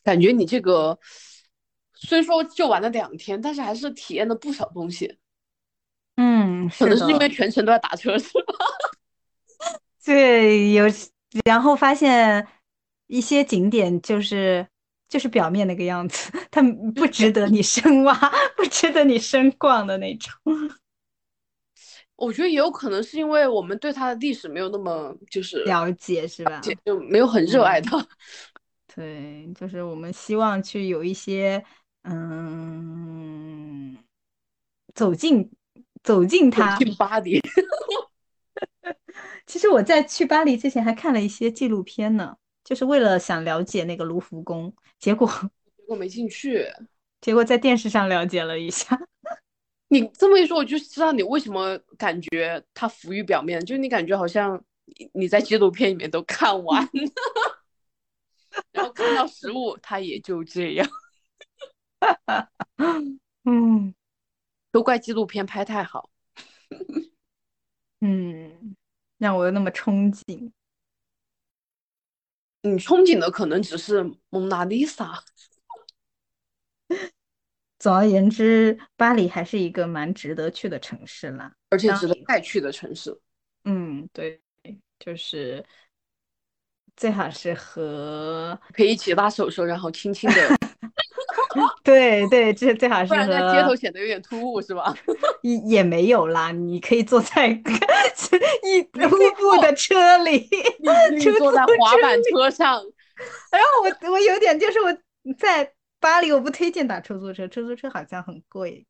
[0.03, 0.97] 感觉你这个
[1.93, 5.17] 虽说就玩了两天，但是还是体验了不少东西。
[6.15, 8.65] 嗯，可能是因为全程都在打车，是吧？
[10.05, 10.85] 对，有，
[11.45, 12.47] 然后发现
[13.07, 14.67] 一些景点就是
[15.07, 16.61] 就是表面那个样子， 它
[16.95, 18.13] 不值得你深挖，
[18.57, 20.31] 不值得你深逛的那种。
[22.19, 26.61] 我觉得也有可能是因为我们对它的历史没有那么就是了解，是吧？
[26.85, 28.05] 就没有很热爱它。
[28.93, 31.63] 对，就是我们希望去有一些
[32.03, 33.97] 嗯，
[34.93, 35.49] 走进
[36.03, 36.77] 走进它。
[36.77, 37.39] 去巴黎。
[39.45, 45.27] 其实我在去巴黎之前还看了一些纪录片呢，就是为了想了解那个卢浮宫，结果
[45.77, 46.67] 结果没进去，
[47.21, 48.99] 结果在电视上了解了一下。
[49.89, 54.63] 你这么一说，我就知道你为什么感觉它浮于表面，就是你感觉好像
[55.13, 56.91] 你在纪录片里面都看完了，
[58.71, 60.87] 然后看到实物，它也就这样。
[63.45, 63.93] 嗯，
[64.71, 66.09] 都怪纪录片拍太好。
[68.01, 68.75] 嗯，
[69.17, 70.51] 让我又那么憧憬。
[72.61, 75.23] 你憧憬的可能只是蒙娜丽莎。
[77.79, 83.17] 总而言之，巴黎还是一个蛮值得去的城市啦，而且值得再去的城市。
[83.63, 84.41] 嗯，对，
[84.99, 85.63] 就是
[86.97, 90.35] 最好是和可以一起拉手手，然后轻轻的。
[91.81, 94.93] 对对，这最好是和在街头显得有点突兀，是吧？
[95.41, 100.49] 也也没有啦，你可以坐在 一步步的车里，
[101.11, 102.83] 你坐在滑板车上。
[103.51, 105.73] 然后我我有点就是我在。
[105.99, 108.85] 巴黎我不推荐打出租车，出租车好像很贵。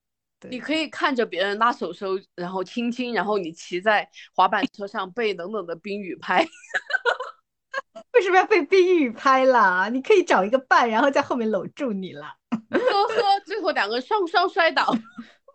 [0.50, 6.48] 你可以看着别人拉手手，然后亲亲，然后你骑在滑板车上被冷冷的冰雨拍。
[8.14, 9.90] 为什么要被冰雨拍啦？
[9.90, 12.36] 你可以找一个伴，然后在后面搂住你啦。
[12.70, 14.96] 呵呵，最后两个双双摔倒，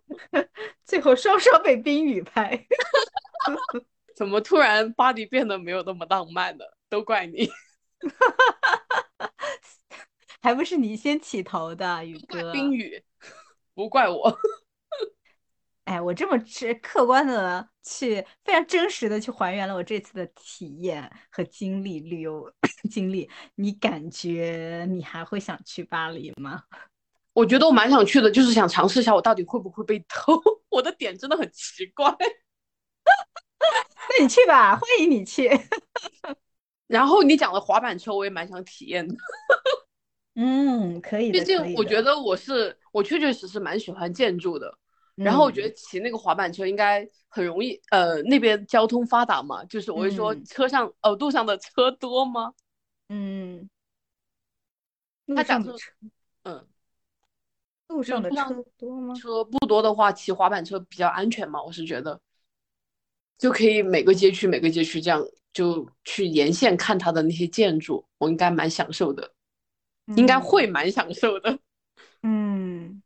[0.84, 2.66] 最后双双被冰雨拍。
[4.14, 6.76] 怎么突然巴黎变得没有那么浪漫了？
[6.90, 7.50] 都怪你。
[10.44, 12.52] 还不是你先起头的，宇哥。
[12.52, 13.02] 冰雨，
[13.72, 14.38] 不怪我。
[15.84, 22.52] 哎，我这么去客观的去，非常真实的去还原了我这次的体验和经历，旅游
[22.92, 23.30] 经历。
[23.54, 26.64] 你感觉你还会想去巴黎吗？
[27.32, 30.38] 我觉得我蛮想去的，就是想尝试一下我到底会不会被偷。
[30.68, 32.04] 我的点真的很奇怪。
[33.06, 35.50] 那你去吧，欢迎你去。
[36.86, 39.14] 然后你讲的滑板车，我也蛮想体验的。
[40.34, 41.32] 嗯，可以。
[41.32, 44.76] 毕竟我觉得我是我确确实实蛮喜欢建筑的。
[45.14, 47.80] 然后我觉得骑那个滑板车应该很容易。
[47.90, 52.52] 呃，那边交通发达嘛，就是我会说车上哦路上的车多吗？
[53.08, 53.68] 嗯。
[55.34, 55.90] 他讲的车，
[56.42, 56.66] 嗯，
[57.88, 59.14] 路上的车多吗？
[59.14, 62.20] 车不多的话，骑滑板车比较安全嘛，我是觉得。
[63.38, 69.32] 就可以每个街区每个街区这样就去沿线看它的那些建筑，我应该蛮享受的，
[70.16, 71.58] 应该会蛮享受的。
[72.22, 73.02] 嗯，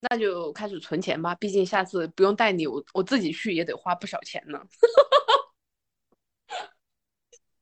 [0.00, 4.60] 那就开始存钱吧，毕竟下次不用带你，我我自己去也得花不少钱呢。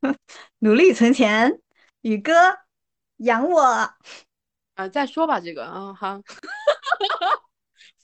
[0.59, 1.61] 努力存钱，
[2.01, 2.33] 宇哥
[3.19, 3.63] 养我
[4.75, 4.89] 啊！
[4.93, 6.21] 再说吧，这个啊哈，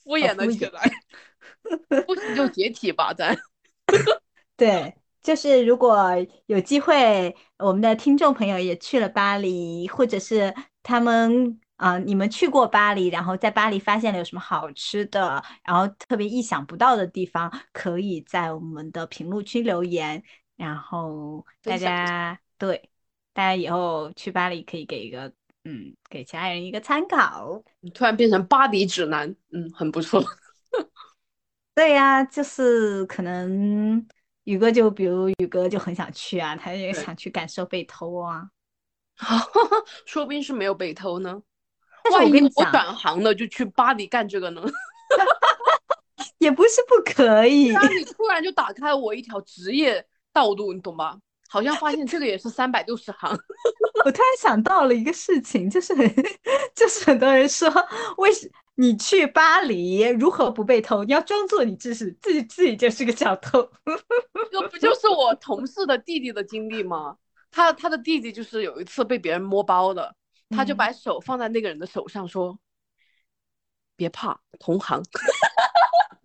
[0.03, 0.89] 敷衍了起来。
[2.07, 3.37] 不行就解体吧，咱。
[4.55, 6.09] 对，就是如果
[6.47, 20.23] 有机会，我们的听众朋友也去了巴黎，或者是他们啊，你们去过巴黎，然后在巴黎发现了有什么好吃的，然后特别意想不到的地方，可以在我们的评论区留言，
[20.55, 22.89] 然后大家对
[23.33, 25.31] 大家以后去巴黎可以给一个
[25.65, 27.61] 嗯，给其他人一个参考。
[27.81, 30.23] 你突然变成巴黎指南，嗯，很不错。
[31.75, 34.05] 对呀，就是可能
[34.45, 38.49] 宇哥就比如宇哥就很想去啊，他也想去感受被偷啊，
[40.05, 41.41] 说不定是没有被偷呢。
[42.11, 44.63] 万一我转行了就去巴黎干这个呢？
[46.39, 47.71] 也不是不可以。
[47.71, 51.17] 那你突然就打开了我一条职业道路，你懂吧？
[51.49, 53.29] 好像发现这个也是三百六十行。
[54.05, 55.93] 我突然想到了一个事情，就是
[56.73, 57.69] 就是很多人说
[58.17, 58.49] 为什。
[58.79, 61.03] 你去巴黎如何不被偷？
[61.03, 63.69] 你要装作你自是自己自己就是个小偷。
[64.49, 67.17] 这不就是我同事的弟弟的经历吗？
[67.51, 70.15] 他他的弟弟就是有一次被别人摸包的，
[70.49, 72.57] 他就把手放在那个人的手上说
[73.97, 75.03] ：“别怕，同行。”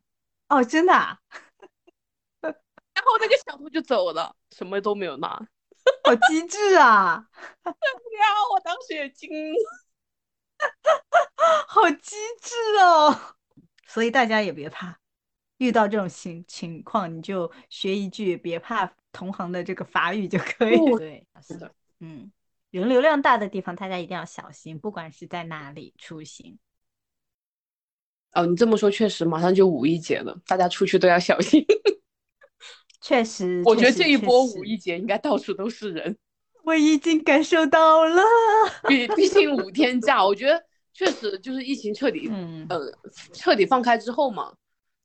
[0.49, 0.93] 哦，真的？
[0.93, 1.19] 啊
[2.41, 5.29] 然后那个小偷就走了，什么都没有拿。
[6.05, 7.27] 好机智啊！
[7.65, 9.59] 对呀，我当时也惊了。
[11.69, 13.37] 好机智哦！
[13.87, 14.99] 所以大家也别怕，
[15.59, 20.77] 遇到这种情情况，你就学一句“别怕同行”的这个法语就可以。
[20.97, 22.31] 对，是的，嗯，
[22.71, 26.59] 人流量大的地方，大家一定要小心，不管是在哪里出行。
[28.33, 31.65] 哦，你这么说确实，马上就五一节了，大家出去都要小心。
[33.01, 36.17] 确实，我觉得这一波五一节应该到处都是人。
[36.65, 38.23] 我已经感受到了，
[38.89, 40.63] 毕毕竟五天假，我觉得
[40.93, 42.67] 确实就是疫情彻底，嗯。
[42.71, 42.91] 呃，
[43.33, 44.53] 彻底放开之后嘛，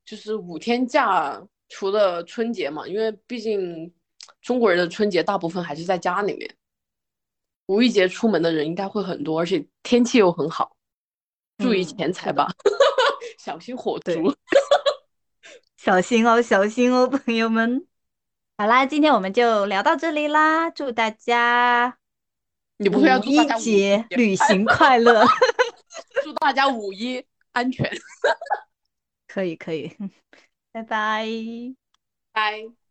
[0.06, 3.92] 就是五天假，除了春节嘛，因为毕竟
[4.42, 6.50] 中国人的春节大部分还是在家里面，
[7.68, 10.76] 五一节出门的人应该会很多，而且天气又很好，
[11.58, 12.48] 注意钱财吧，
[13.38, 14.34] 小心火烛，
[15.76, 17.86] 小心哦，小心哦，朋友们。
[18.60, 20.70] 好啦，今天我们就聊到这里啦！
[20.70, 21.98] 祝大家
[22.76, 25.26] 你不会要五一节旅行快乐，
[26.22, 27.90] 祝大家五一安全。
[29.30, 29.96] 可 以可以，
[30.74, 31.74] 拜 拜
[32.34, 32.89] 拜。